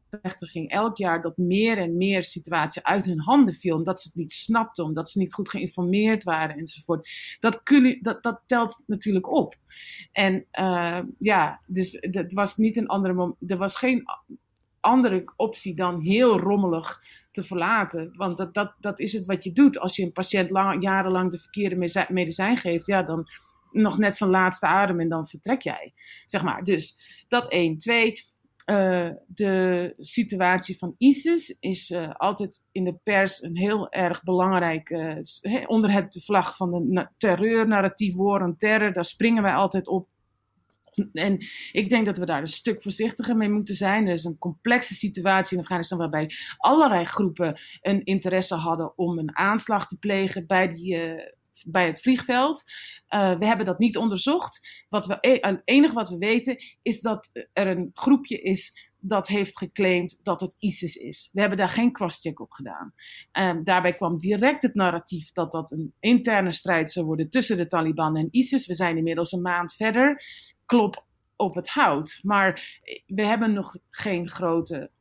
[0.10, 4.08] slechter ging, elk jaar dat meer en meer situatie uit hun handen viel, omdat ze
[4.08, 7.10] het niet snapten, omdat ze niet goed geïnformeerd waren enzovoort.
[7.40, 7.62] Dat,
[8.02, 9.56] dat, dat telt natuurlijk op.
[10.12, 14.04] En uh, ja, dus het was niet een andere, er was geen
[14.80, 17.02] andere optie dan heel rommelig
[17.32, 18.14] te verlaten.
[18.16, 19.80] Want dat, dat, dat is het wat je doet.
[19.80, 23.28] Als je een patiënt lang, jarenlang de verkeerde medicijn geeft, ja, dan
[23.72, 25.94] nog net zijn laatste adem en dan vertrek jij.
[26.26, 26.64] Zeg maar.
[26.64, 27.78] Dus dat één.
[27.78, 28.24] Twee,
[28.70, 34.90] uh, de situatie van ISIS is uh, altijd in de pers een heel erg belangrijk.
[34.90, 40.08] Uh, onder het vlag van de terreurnarratief war on terror, daar springen wij altijd op.
[41.14, 41.38] En
[41.72, 44.08] ik denk dat we daar een stuk voorzichtiger mee moeten zijn.
[44.08, 49.38] Er is een complexe situatie in Afghanistan waarbij allerlei groepen een interesse hadden om een
[49.38, 50.96] aanslag te plegen bij, die,
[51.68, 52.64] bij het vliegveld.
[53.10, 54.86] Uh, we hebben dat niet onderzocht.
[54.90, 59.28] Wat we, e-, het enige wat we weten is dat er een groepje is dat
[59.28, 61.30] heeft geclaimd dat het ISIS is.
[61.34, 62.94] We hebben daar geen crosscheck op gedaan.
[63.40, 67.68] Um, daarbij kwam direct het narratief dat dat een interne strijd zou worden tussen de
[67.68, 68.68] Taliban en ISIS.
[68.68, 70.24] We zijn inmiddels een maand verder
[70.66, 71.06] klop
[71.36, 72.20] op het hout.
[72.24, 74.92] Maar we hebben nog geen grote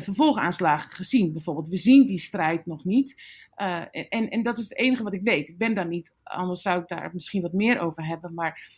[0.00, 1.32] vervolgaanslagen gezien.
[1.32, 3.22] Bijvoorbeeld, we zien die strijd nog niet.
[3.56, 5.48] Uh, en, en dat is het enige wat ik weet.
[5.48, 8.34] Ik ben daar niet, anders zou ik daar misschien wat meer over hebben.
[8.34, 8.70] Maar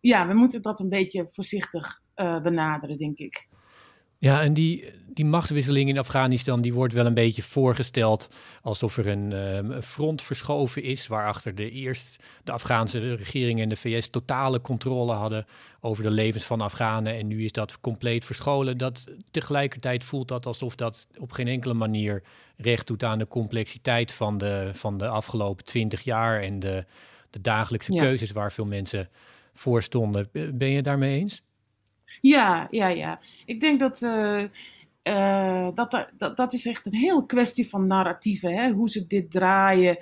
[0.00, 3.48] ja, we moeten dat een beetje voorzichtig uh, benaderen, denk ik.
[4.20, 8.28] Ja, en die, die machtswisseling in Afghanistan die wordt wel een beetje voorgesteld
[8.62, 13.76] alsof er een um, front verschoven is, waarachter de eerst de Afghaanse regering en de
[13.76, 15.44] VS totale controle hadden
[15.80, 17.14] over de levens van Afghanen.
[17.14, 18.78] En nu is dat compleet verscholen.
[18.78, 22.22] Dat, tegelijkertijd voelt dat alsof dat op geen enkele manier
[22.56, 26.84] recht doet aan de complexiteit van de, van de afgelopen twintig jaar en de,
[27.30, 28.02] de dagelijkse ja.
[28.02, 29.08] keuzes waar veel mensen
[29.54, 30.28] voor stonden.
[30.32, 31.42] Ben je het daarmee eens?
[32.20, 33.20] Ja, ja, ja.
[33.44, 34.44] Ik denk dat, uh,
[35.04, 38.70] uh, dat, dat dat is echt een hele kwestie van narratieven, hè?
[38.70, 39.98] hoe ze dit draaien.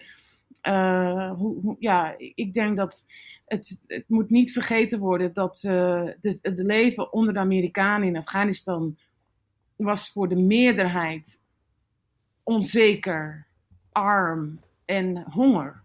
[0.69, 3.07] Uh, hoe, ja, ik denk dat
[3.45, 6.17] het, het moet niet vergeten worden dat de
[6.55, 8.99] leven onder de Amerikanen in Afghanistan
[9.77, 11.43] was voor de meerderheid
[12.43, 13.47] onzeker,
[13.93, 15.83] arm en honger.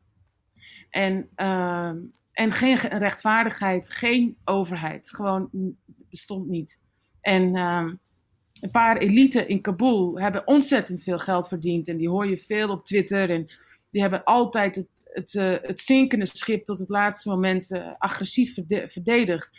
[0.89, 1.29] En,
[2.31, 5.15] en geen rechtvaardigheid, geen overheid.
[5.15, 5.49] Gewoon
[6.13, 6.79] bestond niet.
[7.21, 7.91] En uh,
[8.61, 11.87] een paar elite in Kabul hebben ontzettend veel geld verdiend.
[11.87, 13.29] En die hoor je veel op Twitter.
[13.29, 13.45] En
[13.89, 18.53] die hebben altijd het, het, uh, het zinkende schip tot het laatste moment uh, agressief
[18.53, 19.51] verde verdedigd.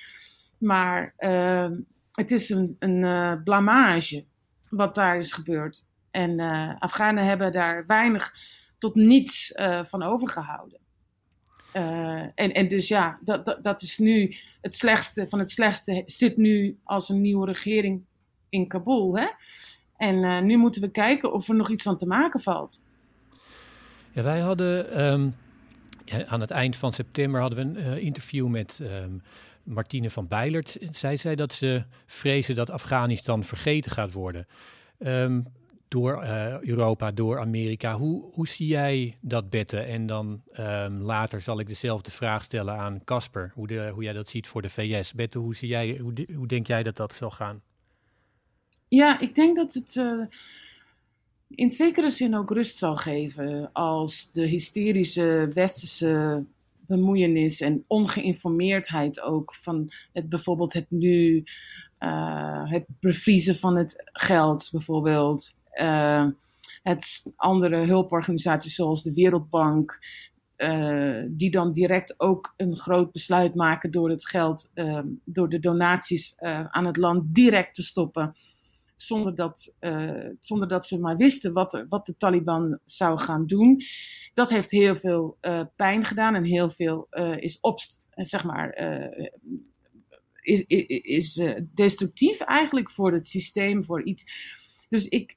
[0.59, 1.71] Maar uh,
[2.13, 4.25] het is een, een eh, blamage
[4.71, 5.85] wat daar is gebeurd.
[6.11, 6.41] En
[6.79, 8.33] Afghanen hebben daar weinig
[8.79, 9.53] tot niets
[9.83, 10.79] van overgehouden.
[12.35, 16.03] En, en dus ja, dat, dat, dat is nu het slechtste van het slechtste.
[16.07, 18.03] Zit nu als een nieuwe regering
[18.49, 19.17] in Kabul.
[19.17, 19.27] Hè?
[19.97, 22.83] En uh, nu moeten we kijken of er nog iets van te maken valt.
[24.13, 25.35] Ja, wij hadden
[26.05, 29.23] ja, aan het eind van september hadden we een uh, interview met um,
[29.63, 30.77] Martine van Bijlert.
[30.91, 34.47] Zij zei dat ze vrezen dat Afghanistan vergeten gaat worden.
[34.99, 35.47] Um,
[35.95, 37.97] door uh, Europa, door Amerika.
[37.97, 39.87] Hoe, hoe zie jij dat betten?
[39.87, 44.29] En dan um, later zal ik dezelfde vraag stellen aan Casper, hoe, hoe jij dat
[44.29, 45.13] ziet voor de VS.
[45.13, 47.63] Bette, hoe, zie jij, hoe, hoe denk jij dat dat zal gaan?
[48.89, 50.25] Ja, ik denk dat het uh,
[51.49, 56.45] in zekere zin ook rust zal geven als de hysterische westerse
[56.87, 61.45] bemoeienis en ongeïnformeerdheid ook van het, bijvoorbeeld het nu,
[62.01, 65.55] uh, het bevriezen van het geld bijvoorbeeld.
[65.81, 66.27] Uh,
[66.83, 69.99] het andere hulporganisaties zoals de Wereldbank,
[70.57, 75.59] uh, die dan direct ook een groot besluit maken door het geld, uh, door de
[75.59, 76.39] donaties
[76.71, 78.35] aan het land direct te stoppen.
[78.97, 79.77] Zonder dat,
[80.41, 83.83] zonder dat ze maar wisten wat, wat de Taliban zou gaan doen.
[84.35, 85.39] Dat heeft heel veel
[85.77, 87.07] pijn gedaan en heel veel
[87.37, 87.79] is op,
[88.11, 88.79] zeg maar,
[90.43, 91.43] is, is, is
[91.75, 94.25] destructief eigenlijk voor het systeem, voor iets.
[94.89, 95.37] Dus ik,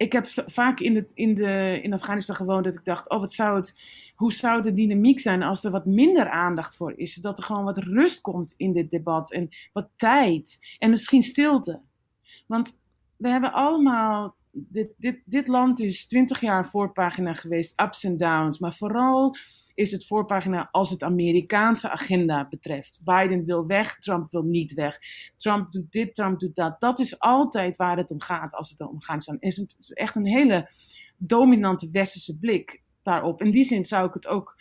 [0.00, 3.32] ik heb vaak in, de, in, de, in Afghanistan gewoond dat ik dacht, oh wat
[3.32, 3.78] zou het,
[4.14, 7.14] hoe zou de dynamiek zijn als er wat minder aandacht voor is.
[7.14, 11.80] Dat er gewoon wat rust komt in dit debat en wat tijd en misschien stilte.
[12.46, 12.80] Want
[13.16, 18.58] we hebben allemaal, dit, dit, dit land is twintig jaar voorpagina geweest, ups en downs,
[18.58, 19.36] maar vooral
[19.80, 23.00] is het voorpagina als het Amerikaanse agenda betreft.
[23.04, 24.98] Biden wil weg, Trump wil niet weg.
[25.36, 26.80] Trump doet dit, Trump doet dat.
[26.80, 29.26] Dat is altijd waar het om gaat als het om gaat.
[29.26, 30.68] Het is echt een hele
[31.16, 33.42] dominante westerse blik daarop.
[33.42, 34.56] In die zin zou ik het ook,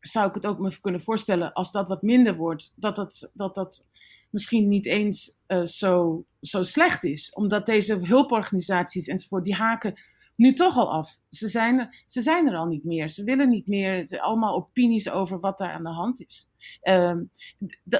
[0.00, 2.72] zou ik het ook me kunnen voorstellen als dat wat minder wordt.
[2.76, 3.86] Dat dat, dat, dat
[4.30, 7.34] misschien niet eens uh, zo, zo slecht is.
[7.34, 9.94] Omdat deze hulporganisaties enzovoort, die haken
[10.36, 11.18] nu toch al af.
[11.28, 13.08] Ze zijn, er, ze zijn er al niet meer.
[13.08, 13.94] Ze willen niet meer.
[13.94, 16.48] Het allemaal opinies over wat daar aan de hand is.
[16.82, 17.30] Um,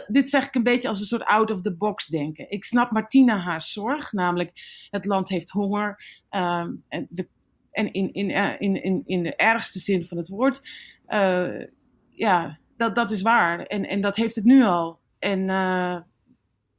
[0.07, 2.51] dit zeg ik een beetje als een soort out-of-the-box denken.
[2.51, 4.53] Ik snap Martina haar zorg, namelijk
[4.91, 6.05] het land heeft honger.
[6.31, 7.29] Um, en, de,
[7.71, 10.61] en in, in, uh, in, in, in de ergste zin van het woord.
[11.09, 11.67] Uh,
[12.09, 13.61] ja, dat, dat is waar.
[13.61, 15.01] En, en dat heeft het nu al.
[15.19, 16.01] En uh,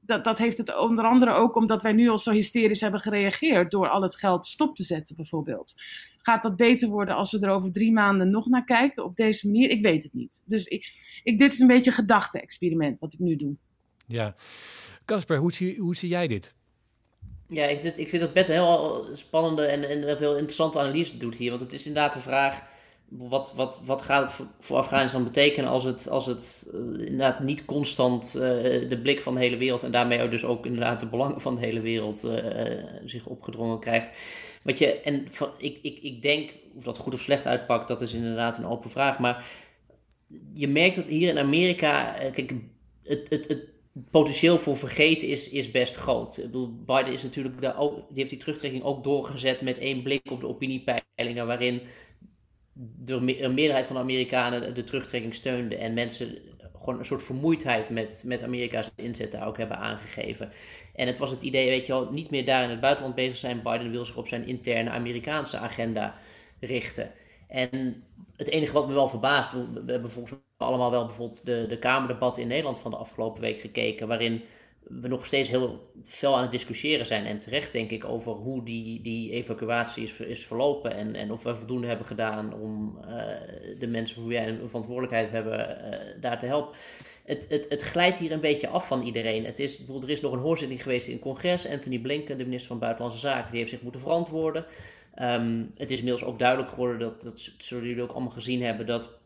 [0.05, 3.71] dat, dat heeft het onder andere ook omdat wij nu al zo hysterisch hebben gereageerd
[3.71, 5.73] door al het geld stop te zetten, bijvoorbeeld.
[6.17, 9.47] Gaat dat beter worden als we er over drie maanden nog naar kijken op deze
[9.47, 9.69] manier?
[9.69, 10.43] Ik weet het niet.
[10.45, 10.87] Dus ik,
[11.23, 13.55] ik, dit is een beetje een gedachte-experiment wat ik nu doe.
[14.07, 14.35] Ja.
[15.05, 16.55] Casper, hoe zie, hoe zie jij dit?
[17.47, 21.35] Ja, ik, ik vind dat Bette een heel spannende en, en veel interessante analyse doet
[21.35, 21.49] hier.
[21.49, 22.63] Want het is inderdaad de vraag
[23.17, 27.65] wat, wat, wat gaat het voor, Afghanistan betekenen als het, als het uh, inderdaad niet
[27.65, 28.41] constant uh,
[28.89, 31.61] de blik van de hele wereld en daarmee dus ook inderdaad de belangen van de
[31.61, 32.33] hele wereld uh,
[33.05, 34.17] zich opgedrongen krijgt.
[34.63, 38.01] Wat je, en van, ik, ik, ik denk, of dat goed of slecht uitpakt, dat
[38.01, 39.19] is inderdaad een open vraag.
[39.19, 39.45] Maar
[40.53, 42.37] je merkt dat hier in Amerika, het,
[43.03, 43.71] het, het
[44.11, 46.37] potentieel voor vergeten is, is best groot.
[46.37, 50.03] Ik bedoel, Biden is natuurlijk daar ook, die heeft die terugtrekking ook doorgezet met één
[50.03, 51.81] blik op de opiniepeilingen, waarin
[52.73, 53.13] de
[53.43, 55.75] een meerderheid van de Amerikanen de terugtrekking steunde.
[55.75, 56.37] En mensen
[56.83, 60.51] gewoon een soort vermoeidheid met, met Amerika's inzet daar ook hebben aangegeven.
[60.95, 63.37] En het was het idee, weet je wel, niet meer daar in het buitenland bezig
[63.37, 63.61] zijn.
[63.61, 66.15] Biden wil zich op zijn interne Amerikaanse agenda
[66.59, 67.11] richten.
[67.47, 68.03] En
[68.35, 71.79] het enige wat me wel verbaast, we hebben volgens mij allemaal wel bijvoorbeeld de, de
[71.79, 74.41] Kamerdebatten in Nederland van de afgelopen week gekeken, waarin
[74.87, 77.25] we nog steeds heel veel aan het discussiëren zijn.
[77.25, 80.95] En terecht denk ik over hoe die, die evacuatie is, is verlopen.
[80.95, 83.07] En, en of we voldoende hebben gedaan om uh,
[83.79, 86.77] de mensen voor wie wij een verantwoordelijkheid hebben uh, daar te helpen.
[87.25, 89.45] Het, het, het glijdt hier een beetje af van iedereen.
[89.45, 91.67] Het is, er is nog een hoorzitting geweest in het congres.
[91.67, 94.65] Anthony Blinken, de minister van Buitenlandse Zaken, die heeft zich moeten verantwoorden.
[95.21, 98.85] Um, het is inmiddels ook duidelijk geworden, dat, dat zullen jullie ook allemaal gezien hebben,
[98.85, 99.19] dat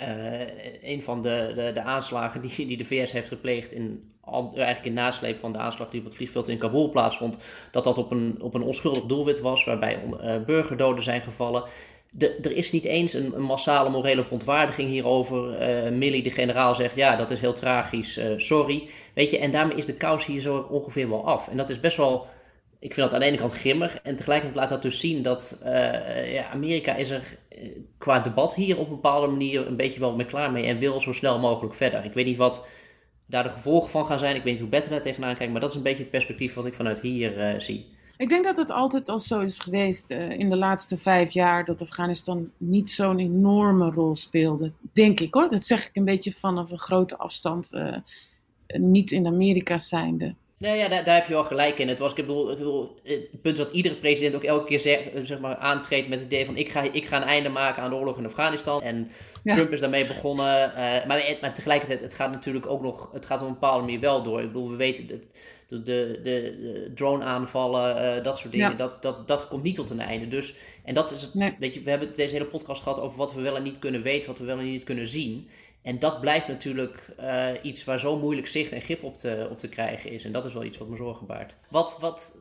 [0.00, 4.84] uh, een van de, de, de, aanslagen die, die de VS heeft gepleegd in eigenlijk
[4.84, 7.38] in nasleep van de aanslag die op het vliegveld in Kabul plaatsvond,
[7.70, 11.64] dat dat op een, op een onschuldig doelwit was, waarbij uh, burgerdoden zijn gevallen.
[12.10, 15.60] De, er is niet eens een, een, massale morele verontwaardiging hierover.
[15.84, 18.88] Uh, Millie, de generaal, zegt ja, dat is heel tragisch, uh, sorry.
[19.14, 21.48] Weet je, en daarmee is de kous hier zo ongeveer wel af.
[21.48, 22.26] En dat is best wel,
[22.78, 23.98] ik vind dat aan de ene kant grimmig.
[24.02, 25.60] En tegelijkertijd laat dat dus zien dat
[26.26, 27.36] ja, Amerika is er
[27.98, 30.64] qua debat hier op een bepaalde manier een beetje wel mee klaar mee.
[30.64, 32.04] En wil zo snel mogelijk verder.
[32.04, 32.66] Ik weet niet wat
[33.26, 34.36] daar de gevolgen van gaan zijn.
[34.36, 36.54] Ik weet niet hoe Bette daar tegenaan kijkt, maar dat is een beetje het perspectief
[36.54, 37.92] wat ik vanuit hier uh, zie.
[38.16, 41.64] Ik denk dat het altijd al zo is geweest uh, in de laatste vijf jaar
[41.64, 44.72] dat Afghanistan niet zo'n enorme rol speelde.
[44.92, 45.50] Denk ik hoor.
[45.50, 47.96] Dat zeg ik een beetje vanaf een grote afstand, uh,
[48.66, 50.34] niet in Amerika zijnde.
[50.64, 51.88] Nee, ja, daar, daar, heb je wel gelijk in.
[51.88, 55.00] Het was, ik bedoel, ik bedoel, het punt dat iedere president ook elke keer zeg,
[55.22, 57.90] zeg maar, aantreedt met het idee van ik ga, ik ga een einde maken aan
[57.90, 58.82] de oorlog in Afghanistan.
[58.82, 59.10] En
[59.42, 59.54] ja.
[59.54, 60.70] Trump is daarmee begonnen.
[60.70, 60.74] Uh,
[61.06, 64.22] maar, maar tegelijkertijd, het gaat natuurlijk ook nog, het gaat op een bepaalde manier wel
[64.22, 64.40] door.
[64.40, 65.20] Ik bedoel, we weten dat
[65.68, 68.76] de, de, de, drone aanvallen, uh, dat soort dingen, ja.
[68.76, 70.28] dat, dat, dat komt niet tot een einde.
[70.28, 70.54] Dus,
[70.84, 71.56] en dat is het, nee.
[71.58, 74.02] weet je, we hebben deze hele podcast gehad over wat we wel en niet kunnen
[74.02, 75.48] weten, wat we wel en niet kunnen zien.
[75.84, 79.58] En dat blijft natuurlijk uh, iets waar zo moeilijk zicht en grip op te, op
[79.58, 80.24] te krijgen is.
[80.24, 81.54] En dat is wel iets wat me zorgen baart.
[81.68, 82.36] Wat, wat,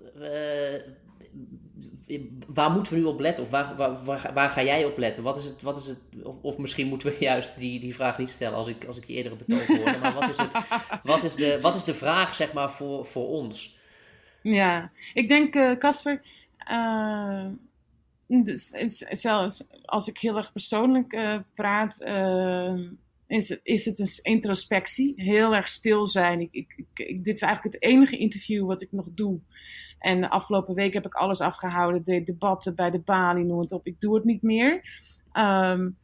[2.07, 3.43] uh, waar moeten we nu op letten?
[3.43, 5.23] Of waar, waar, waar, waar, ga jij op letten?
[5.23, 8.17] Wat is het, wat is het, of, of misschien moeten we juist die, die vraag
[8.17, 9.97] niet stellen als ik, als ik die eerdere betoog hoorde.
[10.01, 10.57] Maar wat is, het,
[11.03, 13.77] wat, is de, wat is de vraag zeg maar voor, voor ons?
[14.41, 16.21] Ja, ik denk Casper...
[16.71, 17.45] Uh,
[18.27, 18.67] dus,
[19.09, 22.03] zelfs als ik heel erg persoonlijk praat
[23.33, 25.13] is het, is het een introspectie.
[25.15, 26.39] Heel erg stil zijn.
[26.39, 29.39] Ik, ik, dit is eigenlijk het enige interview wat ik nog doe.
[29.99, 32.03] En de afgelopen week heb ik alles afgehouden.
[32.03, 33.87] De debatten bij de balie, noem het op.
[33.87, 34.81] Ik doe het niet meer.
[35.33, 35.97] Um,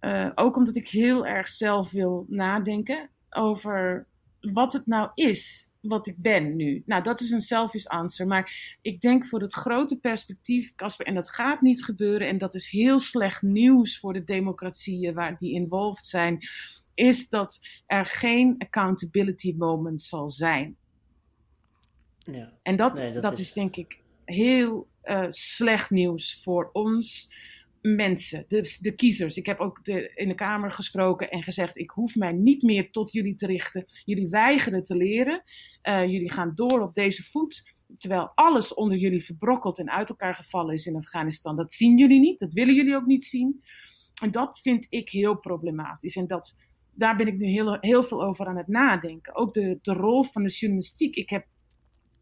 [0.00, 4.06] uh, ook omdat ik heel erg zelf wil nadenken over
[4.40, 6.82] wat het nou is wat ik ben nu?
[6.86, 8.26] Nou, dat is een selfish answer.
[8.26, 12.54] Maar ik denk voor het grote perspectief, Casper, en dat gaat niet gebeuren, en dat
[12.54, 16.38] is heel slecht nieuws voor de democratieën waar die involved zijn,
[16.94, 20.76] is dat er geen accountability moment zal zijn.
[22.18, 22.52] Ja.
[22.62, 23.38] En dat, nee, dat, dat is...
[23.38, 23.52] is...
[23.52, 27.34] denk ik heel uh, slecht nieuws voor ons
[27.94, 29.36] mensen, de, de kiezers.
[29.36, 32.90] Ik heb ook de, in de Kamer gesproken en gezegd: ik hoef mij niet meer
[32.90, 33.84] tot jullie te richten.
[34.04, 35.42] Jullie weigeren te leren.
[35.82, 37.74] Uh, jullie gaan door op deze voet.
[37.98, 41.56] Terwijl alles onder jullie verbrokkeld en uit elkaar gevallen is in Afghanistan.
[41.56, 43.62] Dat zien jullie niet, dat willen jullie ook niet zien.
[44.22, 46.16] En dat vind ik heel problematisch.
[46.16, 46.56] En dat
[46.96, 49.34] daar ben ik nu heel, heel veel over aan het nadenken.
[49.34, 51.16] Ook de, de rol van de journalistiek.
[51.16, 51.46] Ik heb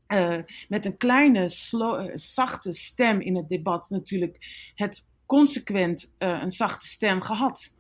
[0.09, 0.39] uh,
[0.69, 6.87] met een kleine, slow, zachte stem in het debat natuurlijk het consequent uh, een zachte
[6.87, 7.77] stem gehad.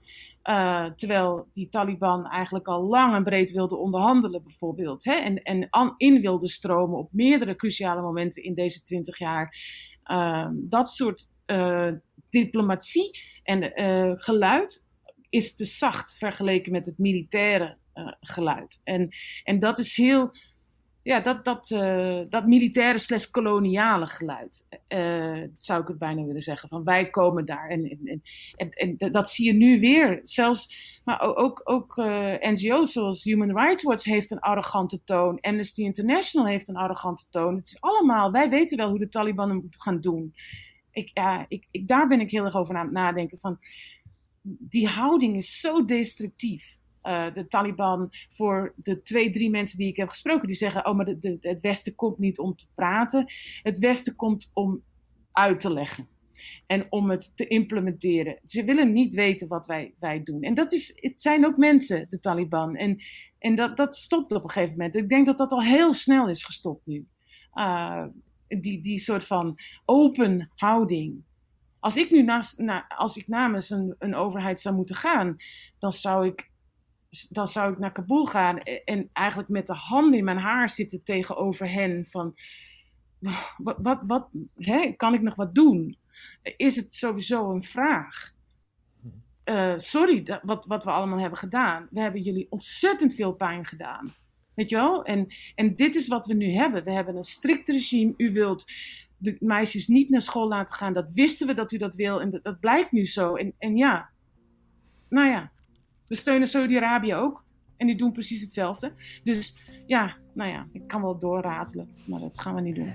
[0.51, 5.05] Uh, terwijl die Taliban eigenlijk al lang en breed wilde onderhandelen, bijvoorbeeld.
[5.05, 5.12] Hè?
[5.12, 9.57] En, en in wilde stromen op meerdere cruciale momenten in deze twintig jaar.
[10.07, 11.92] Uh, dat soort uh,
[12.30, 13.72] diplomatie en
[14.18, 14.86] geluid
[15.28, 17.76] is te zacht vergeleken met het militaire
[18.20, 18.80] geluid.
[18.84, 19.09] En,
[19.45, 20.30] en dat is heel
[21.05, 26.40] ja, dat, dat, uh, dat militaire slash koloniale geluid, uh, zou ik het bijna willen
[26.40, 26.68] zeggen.
[26.68, 27.68] Van wij komen daar.
[27.68, 28.22] En, en,
[28.57, 30.20] en, en dat zie je nu weer.
[30.22, 30.74] Zelfs,
[31.05, 35.40] maar ook, ook uh, NGO's zoals Human Rights Watch heeft een arrogante toon.
[35.40, 37.55] Amnesty International heeft een arrogante toon.
[37.55, 40.34] Het is allemaal, wij weten wel hoe de Taliban het moeten gaan doen.
[40.90, 43.38] Ik, ja, ik, ik, daar ben ik heel erg over aan het nadenken.
[43.38, 43.59] Van,
[44.42, 46.78] die houding is zo destructief.
[47.07, 50.96] Uh, de Taliban voor de twee, drie mensen die ik heb gesproken, die zeggen: Oh,
[50.96, 53.32] maar de, het Westen komt niet om te praten.
[53.62, 54.82] Het Westen komt om
[55.32, 56.09] uit te leggen
[56.66, 58.38] en om het te implementeren.
[58.44, 60.42] Ze willen niet weten wat wij, wij doen.
[60.42, 62.76] En dat is, het zijn ook mensen, de Taliban.
[62.76, 63.02] En,
[63.38, 64.96] en dat, dat stopt op een gegeven moment.
[64.96, 67.07] Ik denk dat dat al heel snel is gestopt nu.
[67.55, 68.05] Uh,
[68.48, 71.24] die, die soort van open houding.
[71.80, 75.36] Als ik nu na, als ik namens een, een overheid zou moeten gaan,
[75.78, 76.52] dan zou ik
[77.29, 81.03] dan zou ik naar Kabul gaan en eigenlijk met de handen in mijn haar zitten
[81.03, 82.35] tegenover hen van
[83.57, 85.99] wat, wat, wat hè, kan ik nog wat doen?
[86.57, 88.33] Is het sowieso een vraag?
[89.45, 91.89] Uh, sorry dat, wat, wat we allemaal hebben gedaan.
[91.91, 94.15] We hebben jullie ontzettend veel pijn gedaan.
[94.55, 95.05] Weet je wel?
[95.05, 96.85] En, en dit is wat we nu hebben.
[96.85, 98.15] We hebben een strikt regime.
[98.17, 98.65] U wilt
[99.17, 100.93] de meisjes niet naar school laten gaan.
[100.93, 102.21] Dat wisten we dat u dat wil.
[102.21, 103.35] En dat, dat blijkt nu zo.
[103.35, 104.11] En, en ja,
[105.09, 105.53] nou ja,
[106.07, 107.44] we steunen Saudi-Arabië ook.
[107.76, 108.92] En die doen precies hetzelfde.
[109.22, 112.92] Dus ja, nou ja, ik kan wel doorratelen, maar dat gaan we niet doen.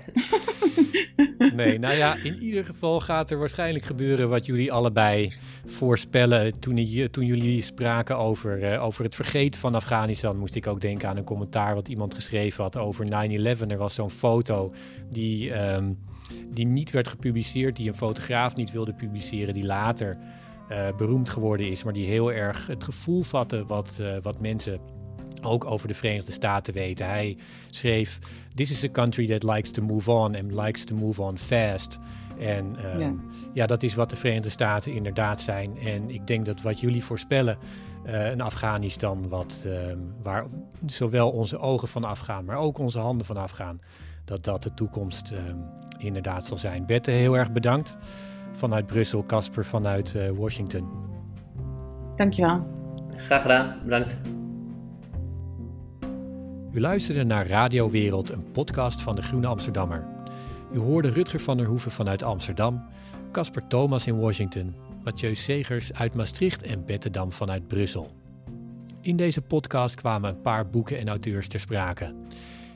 [1.56, 5.34] nee, nou ja, in ieder geval gaat er waarschijnlijk gebeuren wat jullie allebei
[5.66, 6.60] voorspellen.
[6.60, 11.08] Toen, toen jullie spraken over, uh, over het vergeten van Afghanistan, moest ik ook denken
[11.08, 13.08] aan een commentaar wat iemand geschreven had over 9-11.
[13.68, 14.74] Er was zo'n foto
[15.10, 15.98] die, um,
[16.48, 20.16] die niet werd gepubliceerd, die een fotograaf niet wilde publiceren, die later
[20.70, 24.80] uh, beroemd geworden is, maar die heel erg het gevoel vatte wat, uh, wat mensen
[25.42, 27.06] ook over de Verenigde Staten weten.
[27.06, 27.36] Hij
[27.70, 28.18] schreef:
[28.54, 31.98] This is a country that likes to move on and likes to move on fast.
[32.38, 33.12] En um, ja.
[33.52, 33.66] ja.
[33.66, 35.78] dat is wat de Verenigde Staten inderdaad zijn.
[35.78, 37.58] En ik denk dat wat jullie voorspellen,
[38.06, 39.74] uh, een Afghanistan, wat, uh,
[40.22, 40.46] waar
[40.86, 43.80] zowel onze ogen van afgaan, maar ook onze handen van afgaan,
[44.24, 45.38] dat dat de toekomst uh,
[45.98, 46.86] inderdaad zal zijn.
[46.86, 47.98] Bette, heel erg bedankt
[48.52, 50.88] vanuit Brussel, Casper vanuit uh, Washington.
[52.16, 52.66] Dankjewel.
[53.16, 54.16] Graag gedaan, bedankt.
[56.72, 60.04] U luisterde naar Radio Wereld, een podcast van de Groene Amsterdammer.
[60.72, 62.82] U hoorde Rutger van der Hoeven vanuit Amsterdam,
[63.32, 64.74] Casper Thomas in Washington,
[65.04, 68.10] Mathieu Segers uit Maastricht en Bette Dam vanuit Brussel.
[69.00, 72.14] In deze podcast kwamen een paar boeken en auteurs ter sprake.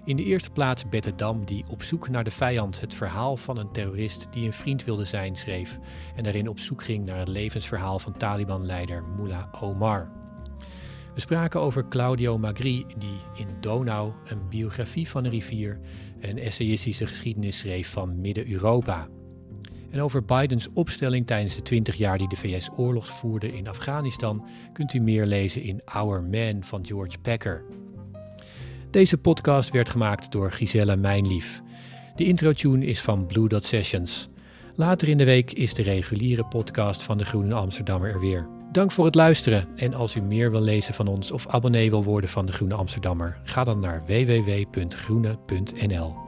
[0.04, 3.58] In de eerste plaats Bette Dam, die op zoek naar de vijand het verhaal van
[3.58, 5.78] een terrorist die een vriend wilde zijn schreef
[6.16, 10.10] en daarin op zoek ging naar het levensverhaal van Taliban-leider Mullah Omar.
[11.14, 15.80] We spraken over Claudio Magri, die in Donau een biografie van een rivier
[16.20, 19.08] en essayistische geschiedenis schreef van Midden-Europa.
[19.90, 24.46] En over Bidens opstelling tijdens de 20 jaar die de VS oorlog voerde in Afghanistan
[24.72, 27.64] kunt u meer lezen in Our Man van George Packer.
[28.94, 31.62] Deze podcast werd gemaakt door Giselle Mijnlief.
[32.16, 34.28] De intro-tune is van Blue Dot Sessions.
[34.74, 38.48] Later in de week is de reguliere podcast van de Groene Amsterdammer er weer.
[38.72, 42.04] Dank voor het luisteren en als u meer wil lezen van ons of abonnee wil
[42.04, 46.23] worden van de Groene Amsterdammer, ga dan naar www.groene.nl.